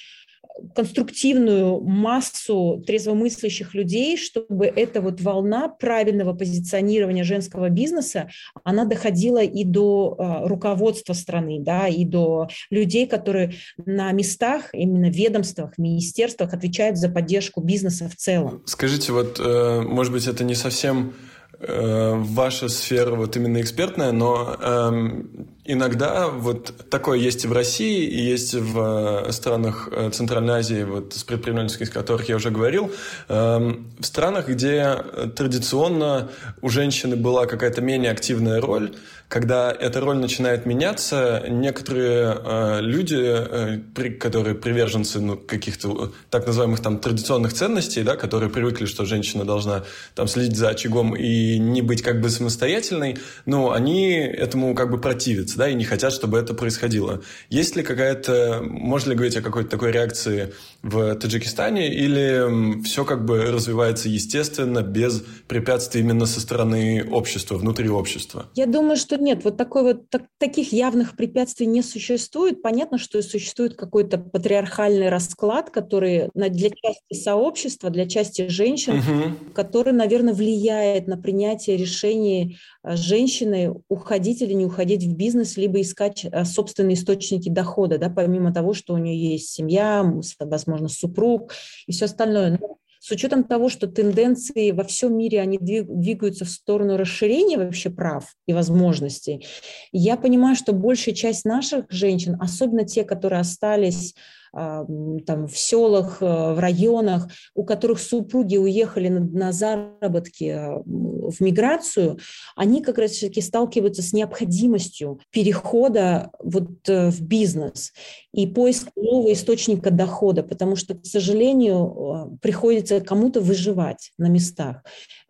конструктивную 0.74 1.80
массу 1.80 2.82
трезвомыслящих 2.86 3.74
людей, 3.74 4.16
чтобы 4.16 4.66
эта 4.66 5.00
вот 5.00 5.20
волна 5.20 5.68
правильного 5.68 6.34
позиционирования 6.34 7.24
женского 7.24 7.68
бизнеса, 7.68 8.28
она 8.64 8.84
доходила 8.84 9.42
и 9.42 9.64
до 9.64 10.16
э, 10.18 10.46
руководства 10.46 11.12
страны, 11.12 11.58
да, 11.60 11.88
и 11.88 12.04
до 12.04 12.48
людей, 12.70 13.06
которые 13.06 13.54
на 13.84 14.12
местах, 14.12 14.70
именно 14.72 15.10
ведомствах, 15.10 15.78
министерствах 15.78 16.52
отвечают 16.52 16.96
за 16.96 17.08
поддержку 17.08 17.60
бизнеса 17.60 18.08
в 18.08 18.16
целом. 18.16 18.62
Скажите, 18.66 19.12
вот, 19.12 19.38
э, 19.38 19.80
может 19.82 20.12
быть, 20.12 20.26
это 20.26 20.44
не 20.44 20.54
совсем 20.54 21.14
э, 21.60 22.14
ваша 22.14 22.68
сфера 22.68 23.14
вот 23.14 23.36
именно 23.36 23.60
экспертная, 23.60 24.12
но 24.12 24.56
эм, 24.60 25.48
Иногда 25.68 26.28
вот 26.28 26.88
такое 26.90 27.18
есть 27.18 27.44
и 27.44 27.48
в 27.48 27.52
России, 27.52 28.04
и 28.04 28.20
есть 28.20 28.54
в 28.54 29.26
э, 29.26 29.32
странах 29.32 29.88
э, 29.90 30.10
Центральной 30.10 30.54
Азии, 30.54 30.84
вот 30.84 31.12
с 31.12 31.24
предпринимательскими, 31.24 31.86
с 31.86 31.90
которых 31.90 32.28
я 32.28 32.36
уже 32.36 32.50
говорил, 32.50 32.92
эм, 33.28 33.90
в 33.98 34.06
странах, 34.06 34.48
где 34.48 34.96
традиционно 35.34 36.30
у 36.62 36.68
женщины 36.68 37.16
была 37.16 37.46
какая-то 37.46 37.80
менее 37.80 38.12
активная 38.12 38.60
роль, 38.60 38.94
когда 39.28 39.72
эта 39.72 40.00
роль 40.00 40.18
начинает 40.18 40.66
меняться, 40.66 41.44
некоторые 41.48 42.38
э, 42.44 42.80
люди, 42.80 43.16
э, 43.18 44.10
которые 44.20 44.54
приверженцы 44.54 45.20
ну, 45.20 45.36
каких-то 45.36 46.12
так 46.30 46.46
называемых 46.46 46.80
там 46.80 46.98
традиционных 46.98 47.52
ценностей, 47.52 48.04
да, 48.04 48.14
которые 48.16 48.50
привыкли, 48.50 48.86
что 48.86 49.04
женщина 49.04 49.44
должна 49.44 49.84
там 50.14 50.28
следить 50.28 50.56
за 50.56 50.68
очагом 50.68 51.16
и 51.16 51.58
не 51.58 51.82
быть 51.82 52.02
как 52.02 52.20
бы 52.20 52.30
самостоятельной, 52.30 53.18
ну, 53.46 53.72
они 53.72 54.12
этому 54.12 54.74
как 54.76 54.90
бы 54.90 54.98
противятся, 54.98 55.58
да, 55.58 55.68
и 55.68 55.74
не 55.74 55.84
хотят, 55.84 56.12
чтобы 56.12 56.38
это 56.38 56.54
происходило. 56.54 57.20
Есть 57.50 57.74
ли 57.74 57.82
какая-то, 57.82 58.62
можно 58.62 59.10
ли 59.10 59.16
говорить 59.16 59.36
о 59.36 59.42
какой-то 59.42 59.68
такой 59.68 59.90
реакции 59.90 60.54
в 60.86 61.16
Таджикистане, 61.16 61.92
или 61.92 62.82
все 62.82 63.04
как 63.04 63.24
бы 63.24 63.46
развивается 63.46 64.08
естественно, 64.08 64.82
без 64.82 65.24
препятствий 65.48 66.00
именно 66.00 66.26
со 66.26 66.40
стороны 66.40 67.04
общества, 67.10 67.56
внутри 67.56 67.88
общества? 67.88 68.46
Я 68.54 68.66
думаю, 68.66 68.96
что 68.96 69.16
нет, 69.16 69.42
вот 69.44 69.56
такой 69.56 69.82
вот 69.82 70.08
так, 70.10 70.22
таких 70.38 70.72
явных 70.72 71.16
препятствий 71.16 71.66
не 71.66 71.82
существует. 71.82 72.62
Понятно, 72.62 72.98
что 72.98 73.20
существует 73.22 73.76
какой-то 73.76 74.18
патриархальный 74.18 75.08
расклад, 75.08 75.70
который 75.70 76.30
для 76.34 76.70
части 76.70 77.14
сообщества, 77.14 77.90
для 77.90 78.06
части 78.06 78.48
женщин, 78.48 78.98
угу. 78.98 79.52
который, 79.54 79.92
наверное, 79.92 80.34
влияет 80.34 81.08
на 81.08 81.16
принятие 81.16 81.76
решений 81.76 82.58
женщины 82.94 83.74
уходить 83.88 84.42
или 84.42 84.52
не 84.52 84.66
уходить 84.66 85.04
в 85.04 85.16
бизнес, 85.16 85.56
либо 85.56 85.80
искать 85.80 86.24
а, 86.30 86.44
собственные 86.44 86.94
источники 86.94 87.48
дохода, 87.48 87.98
да, 87.98 88.08
помимо 88.08 88.54
того, 88.54 88.74
что 88.74 88.94
у 88.94 88.98
нее 88.98 89.32
есть 89.32 89.50
семья, 89.50 90.04
возможно, 90.38 90.88
супруг 90.88 91.52
и 91.86 91.92
все 91.92 92.04
остальное. 92.04 92.58
Но 92.60 92.78
с 93.00 93.10
учетом 93.10 93.44
того, 93.44 93.68
что 93.68 93.86
тенденции 93.86 94.72
во 94.72 94.82
всем 94.84 95.16
мире, 95.16 95.40
они 95.40 95.58
двигаются 95.58 96.44
в 96.44 96.50
сторону 96.50 96.96
расширения 96.96 97.56
вообще 97.56 97.88
прав 97.88 98.34
и 98.46 98.52
возможностей, 98.52 99.46
я 99.92 100.16
понимаю, 100.16 100.56
что 100.56 100.72
большая 100.72 101.14
часть 101.14 101.44
наших 101.44 101.84
женщин, 101.88 102.36
особенно 102.40 102.84
те, 102.84 103.04
которые 103.04 103.40
остались 103.40 104.14
там, 104.52 105.46
в 105.46 105.56
селах, 105.56 106.18
э, 106.20 106.24
в 106.24 106.58
районах, 106.58 107.28
у 107.54 107.64
которых 107.64 108.00
супруги 108.00 108.56
уехали 108.56 109.08
на, 109.08 109.20
на 109.20 109.52
заработки 109.52 110.44
э, 110.44 110.82
в 110.84 111.40
миграцию, 111.40 112.18
они 112.54 112.82
как 112.82 112.98
раз 112.98 113.18
таки 113.18 113.40
сталкиваются 113.40 114.02
с 114.02 114.12
необходимостью 114.12 115.20
перехода 115.30 116.30
вот 116.42 116.88
э, 116.88 117.10
в 117.10 117.20
бизнес 117.22 117.92
и 118.32 118.46
поиск 118.46 118.88
нового 118.96 119.32
источника 119.32 119.90
дохода, 119.90 120.42
потому 120.42 120.76
что, 120.76 120.94
к 120.94 121.04
сожалению, 121.04 122.38
приходится 122.42 123.00
кому-то 123.00 123.40
выживать 123.40 124.12
на 124.18 124.28
местах. 124.28 124.82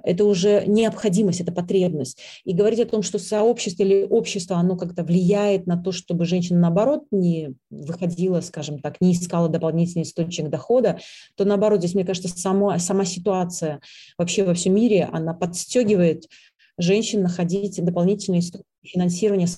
Это 0.06 0.24
уже 0.24 0.64
необходимость, 0.66 1.40
это 1.40 1.52
потребность. 1.52 2.18
И 2.44 2.54
говорить 2.54 2.80
о 2.80 2.86
том, 2.86 3.02
что 3.02 3.18
сообщество 3.18 3.82
или 3.82 4.04
общество, 4.04 4.56
оно 4.56 4.76
как-то 4.76 5.02
влияет 5.02 5.66
на 5.66 5.76
то, 5.76 5.90
чтобы 5.90 6.24
женщина, 6.24 6.60
наоборот, 6.60 7.04
не 7.10 7.54
выходила, 7.70 8.40
скажем 8.40 8.78
так, 8.78 9.00
не 9.00 9.12
искала 9.12 9.48
дополнительный 9.48 10.04
источник 10.04 10.48
дохода, 10.48 11.00
то 11.36 11.44
наоборот, 11.44 11.80
здесь, 11.80 11.94
мне 11.94 12.04
кажется, 12.04 12.28
само, 12.28 12.78
сама 12.78 13.04
ситуация 13.04 13.80
вообще 14.16 14.44
во 14.44 14.54
всем 14.54 14.74
мире, 14.74 15.08
она 15.12 15.34
подстегивает 15.34 16.26
женщин 16.78 17.22
находить 17.22 17.84
дополнительные 17.84 18.40
источники 18.40 18.64
финансирования 18.84 19.48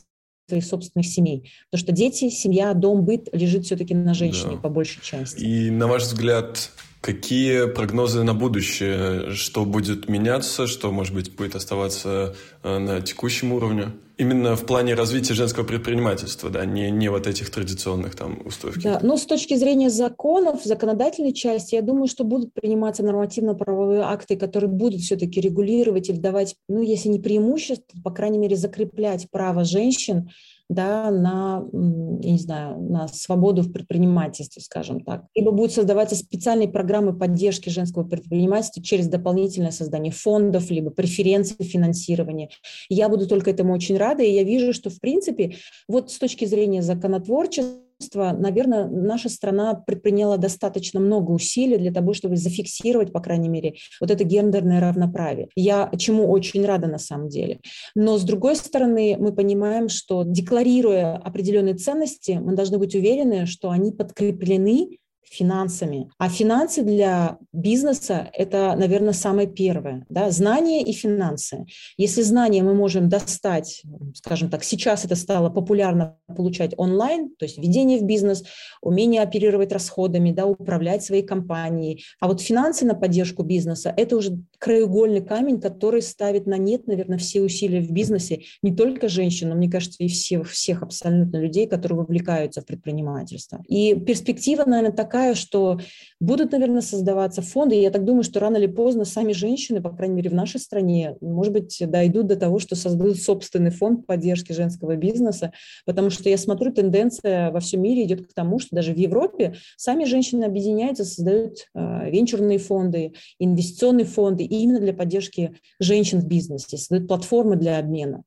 своих 0.49 0.65
собственных 0.65 1.07
семей. 1.07 1.53
Потому 1.71 1.87
что 1.87 1.93
дети, 1.93 2.31
семья, 2.31 2.73
дом, 2.73 3.05
быт 3.05 3.29
лежит 3.33 3.67
все-таки 3.67 3.95
на 3.95 4.15
женщине 4.15 4.53
да. 4.55 4.63
по 4.63 4.71
большей 4.71 5.03
части. 5.03 5.45
И 5.45 5.71
на 5.71 5.87
ваш 5.87 6.05
взгляд, 6.05 6.71
Какие 7.01 7.67
прогнозы 7.67 8.25
на 8.25 8.35
будущее? 8.35 9.33
Что 9.33 9.65
будет 9.65 10.09
меняться? 10.09 10.67
Что, 10.67 10.91
может 10.91 11.15
быть, 11.15 11.35
будет 11.35 11.55
оставаться 11.55 12.35
э, 12.63 12.79
на 12.79 13.01
текущем 13.01 13.53
уровне? 13.53 13.93
Именно 14.17 14.57
в 14.57 14.67
плане 14.67 14.95
развития 14.95 15.35
женского 15.35 15.63
предпринимательства, 15.63 16.51
да, 16.51 16.65
не, 16.65 16.91
не 16.91 17.09
вот 17.09 17.29
этих 17.29 17.51
традиционных 17.51 18.17
там 18.17 18.41
устоев. 18.45 18.83
Да, 18.83 18.99
но 19.01 19.17
с 19.17 19.25
точки 19.27 19.55
зрения 19.55 19.91
законов, 19.91 20.65
законодательной 20.65 21.33
части, 21.33 21.77
я 21.77 21.83
думаю, 21.83 22.09
что 22.09 22.25
будут 22.25 22.53
приниматься 22.53 23.05
нормативно-правовые 23.05 24.01
акты, 24.01 24.37
которые 24.37 24.69
будут 24.69 25.03
все-таки 25.03 25.41
регулировать 25.41 26.09
или 26.11 26.19
давать, 26.19 26.57
ну, 26.69 26.83
если 26.83 27.09
не 27.11 27.21
преимущество, 27.21 27.97
по 28.03 28.11
крайней 28.11 28.39
мере, 28.39 28.57
закреплять 28.57 29.31
право 29.31 29.63
женщин 29.63 30.31
да, 30.69 31.11
на, 31.11 31.65
я 31.73 32.33
не 32.33 32.39
знаю, 32.39 32.81
на 32.81 33.09
свободу 33.09 33.63
в 33.63 33.73
предпринимательстве, 33.73 34.63
скажем 34.63 35.01
так. 35.01 35.25
Либо 35.35 35.51
будут 35.51 35.73
создаваться 35.73 36.15
специальные 36.15 36.69
программы 36.69 37.17
поддержки 37.17 37.71
женского 37.71 38.05
предпринимательства 38.05 38.83
через 38.83 39.09
дополнительное 39.09 39.71
создание 39.71 40.13
фондов, 40.13 40.71
либо 40.71 40.91
преференции 40.91 41.63
финансирования. 41.63 42.51
Я 42.89 43.09
буду 43.09 43.27
только 43.27 43.51
этому 43.51 43.73
очень 43.73 43.97
рада, 43.97 44.23
и 44.23 44.33
я 44.33 44.43
вижу, 44.43 44.73
что, 44.73 44.91
в 44.91 45.01
принципе, 45.01 45.57
вот 45.89 46.11
с 46.11 46.19
точки 46.19 46.45
зрения 46.45 46.83
законотворчества, 46.83 47.88
наверное, 48.15 48.87
наша 48.87 49.29
страна 49.29 49.75
предприняла 49.75 50.37
достаточно 50.37 51.01
много 51.01 51.33
усилий 51.33 51.79
для 51.79 51.93
того, 51.93 52.15
чтобы 52.15 52.37
зафиксировать, 52.37 53.13
по 53.13 53.21
крайней 53.21 53.49
мере, 53.49 53.75
вот 54.01 54.11
это 54.11 54.25
гендерное 54.25 54.81
равноправие. 54.81 55.49
Я 55.57 55.91
чему 55.99 56.31
очень 56.31 56.65
рада 56.65 56.87
на 56.87 56.99
самом 56.99 57.29
деле. 57.29 57.61
Но 57.95 58.19
с 58.19 58.23
другой 58.23 58.57
стороны, 58.57 59.17
мы 59.19 59.33
понимаем, 59.33 59.89
что 59.89 60.23
декларируя 60.25 61.17
определенные 61.17 61.75
ценности, 61.75 62.41
мы 62.43 62.55
должны 62.55 62.79
быть 62.79 62.95
уверены, 62.95 63.47
что 63.47 63.71
они 63.71 63.93
подкреплены 63.93 64.99
финансами. 65.31 66.11
А 66.19 66.29
финансы 66.29 66.83
для 66.83 67.38
бизнеса– 67.53 68.31
это, 68.33 68.75
наверное, 68.77 69.12
самое 69.12 69.49
первое. 69.49 70.07
Да? 70.09 70.31
Знания 70.31 70.83
и 70.83 70.93
финансы. 70.93 71.67
Если 71.97 72.23
знания 72.23 72.62
мы 72.62 72.75
можем 72.75 73.09
достать, 73.09 73.83
скажем 74.14 74.51
так, 74.51 74.64
сейчас 74.64 75.05
это 75.05 75.17
стало 75.17 75.51
популярно 75.51 76.17
получать 76.35 76.75
онлайн, 76.77 77.31
то 77.38 77.45
есть 77.45 77.59
введение 77.59 77.99
в 77.99 78.05
бизнес, 78.05 78.45
умение 78.83 79.23
оперировать 79.23 79.73
расходами, 79.73 80.33
да, 80.33 80.47
управлять 80.47 81.05
своей 81.05 81.23
компанией. 81.23 82.05
А 82.21 82.29
вот 82.29 82.41
финансы 82.41 82.85
на 82.85 82.95
поддержку 82.95 83.43
бизнеса– 83.43 83.93
это 83.97 84.17
уже 84.17 84.38
краеугольный 84.59 85.21
камень, 85.21 85.61
который 85.61 86.03
ставит 86.03 86.47
на 86.47 86.57
нет, 86.57 86.87
наверное, 86.87 87.19
все 87.19 87.41
усилия 87.41 87.81
в 87.81 87.91
бизнесе, 87.91 88.43
не 88.62 88.75
только 88.75 89.09
женщин, 89.09 89.49
но, 89.49 89.55
мне 89.55 89.71
кажется, 89.71 90.03
и 90.03 90.09
всех, 90.09 90.49
всех 90.51 90.83
абсолютно 90.83 91.38
людей, 91.38 91.67
которые 91.67 91.99
вовлекаются 91.99 92.61
в 92.61 92.67
предпринимательство. 92.67 93.62
И 93.69 93.95
перспектива, 93.95 94.64
наверное, 94.64 94.93
такая, 94.93 95.18
такая, 95.19 95.35
что 95.35 95.81
будут, 96.21 96.53
наверное, 96.53 96.81
создаваться 96.81 97.43
фонды. 97.43 97.77
И 97.77 97.81
я 97.81 97.91
так 97.91 98.05
думаю, 98.05 98.23
что 98.23 98.39
рано 98.41 98.57
или 98.57 98.67
поздно 98.67 99.05
сами 99.05 99.33
женщины, 99.33 99.83
по 99.83 99.91
крайней 99.91 100.15
мере, 100.15 100.31
в 100.31 100.35
нашей 100.35 100.61
стране, 100.61 101.17
может 101.21 101.53
быть, 101.53 101.77
дойдут 101.81 102.27
до 102.29 102.37
того, 102.37 102.61
что 102.61 102.77
создадут 102.77 103.19
собственный 103.19 103.71
фонд 103.71 104.07
поддержки 104.07 104.53
женского 104.53 104.97
бизнеса, 104.97 105.53
потому 105.87 106.11
что 106.11 106.29
я 106.29 106.39
смотрю, 106.39 106.73
тенденция 106.73 107.51
во 107.51 107.59
всем 107.59 107.83
мире 107.83 108.05
идет 108.05 108.29
к 108.29 108.33
тому, 108.33 108.61
что 108.61 108.77
даже 108.77 108.93
в 108.93 108.97
Европе 108.97 109.55
сами 109.77 110.05
женщины 110.05 110.45
объединяются, 110.45 111.05
создают 111.05 111.69
э, 111.75 112.11
венчурные 112.11 112.59
фонды, 112.59 113.15
инвестиционные 113.41 114.07
фонды, 114.07 114.45
именно 114.45 114.81
для 114.81 114.93
поддержки 114.93 115.57
женщин 115.81 116.21
в 116.21 116.27
бизнесе, 116.27 116.77
создают 116.77 117.09
платформы 117.09 117.57
для 117.57 117.79
обмена. 117.79 118.23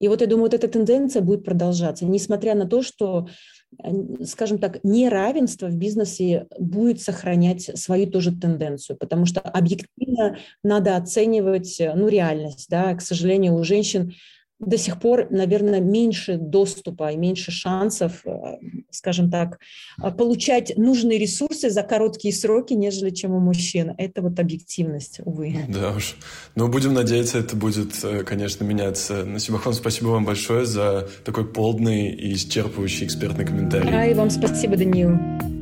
И 0.00 0.08
вот 0.08 0.22
я 0.22 0.26
думаю, 0.26 0.44
вот 0.44 0.54
эта 0.54 0.66
тенденция 0.66 1.20
будет 1.20 1.44
продолжаться, 1.44 2.06
несмотря 2.06 2.54
на 2.54 2.66
то, 2.66 2.82
что 2.82 3.28
скажем 4.24 4.58
так, 4.58 4.82
неравенство 4.82 5.66
в 5.66 5.76
бизнесе 5.76 6.46
будет 6.58 7.00
сохранять 7.00 7.62
свою 7.78 8.10
тоже 8.10 8.32
тенденцию, 8.32 8.96
потому 8.96 9.26
что 9.26 9.40
объективно 9.40 10.38
надо 10.62 10.96
оценивать 10.96 11.80
ну, 11.94 12.08
реальность. 12.08 12.66
Да? 12.68 12.94
К 12.94 13.00
сожалению, 13.00 13.54
у 13.54 13.64
женщин 13.64 14.12
до 14.60 14.76
сих 14.76 15.00
пор, 15.00 15.26
наверное, 15.30 15.80
меньше 15.80 16.36
доступа 16.36 17.10
и 17.12 17.16
меньше 17.16 17.50
шансов, 17.50 18.20
э, 18.24 18.58
скажем 18.90 19.30
так, 19.30 19.58
э, 20.02 20.10
получать 20.10 20.76
нужные 20.76 21.18
ресурсы 21.18 21.70
за 21.70 21.82
короткие 21.82 22.34
сроки, 22.34 22.74
нежели 22.74 23.10
чем 23.10 23.32
у 23.32 23.40
мужчин. 23.40 23.94
Это 23.96 24.20
вот 24.22 24.38
объективность, 24.38 25.20
увы. 25.24 25.56
Да 25.68 25.92
уж. 25.92 26.16
Но 26.54 26.66
ну, 26.66 26.72
будем 26.72 26.92
надеяться, 26.92 27.38
это 27.38 27.56
будет, 27.56 27.92
э, 28.04 28.22
конечно, 28.22 28.64
меняться. 28.64 29.24
Насимахон, 29.24 29.72
спасибо 29.72 30.08
вам 30.08 30.24
большое 30.24 30.66
за 30.66 31.08
такой 31.24 31.46
полный 31.46 32.10
и 32.10 32.34
исчерпывающий 32.34 33.06
экспертный 33.06 33.46
комментарий. 33.46 33.88
А, 33.90 34.06
и 34.06 34.14
вам 34.14 34.30
спасибо, 34.30 34.76
Даниил. 34.76 35.59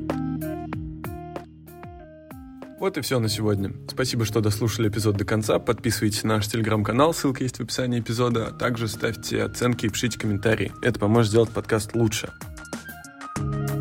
Вот 2.78 2.96
и 2.96 3.00
все 3.00 3.18
на 3.18 3.28
сегодня. 3.28 3.72
Спасибо, 3.88 4.24
что 4.24 4.40
дослушали 4.40 4.88
эпизод 4.88 5.16
до 5.16 5.24
конца. 5.24 5.58
Подписывайтесь 5.58 6.22
на 6.22 6.36
наш 6.36 6.46
телеграм-канал, 6.46 7.12
ссылка 7.12 7.42
есть 7.42 7.56
в 7.56 7.62
описании 7.62 7.98
эпизода. 8.00 8.48
А 8.48 8.52
также 8.52 8.86
ставьте 8.86 9.42
оценки 9.42 9.86
и 9.86 9.88
пишите 9.88 10.18
комментарии. 10.18 10.72
Это 10.80 11.00
поможет 11.00 11.30
сделать 11.30 11.50
подкаст 11.50 11.94
лучше. 11.94 12.30
thank 13.38 13.70
you 13.70 13.77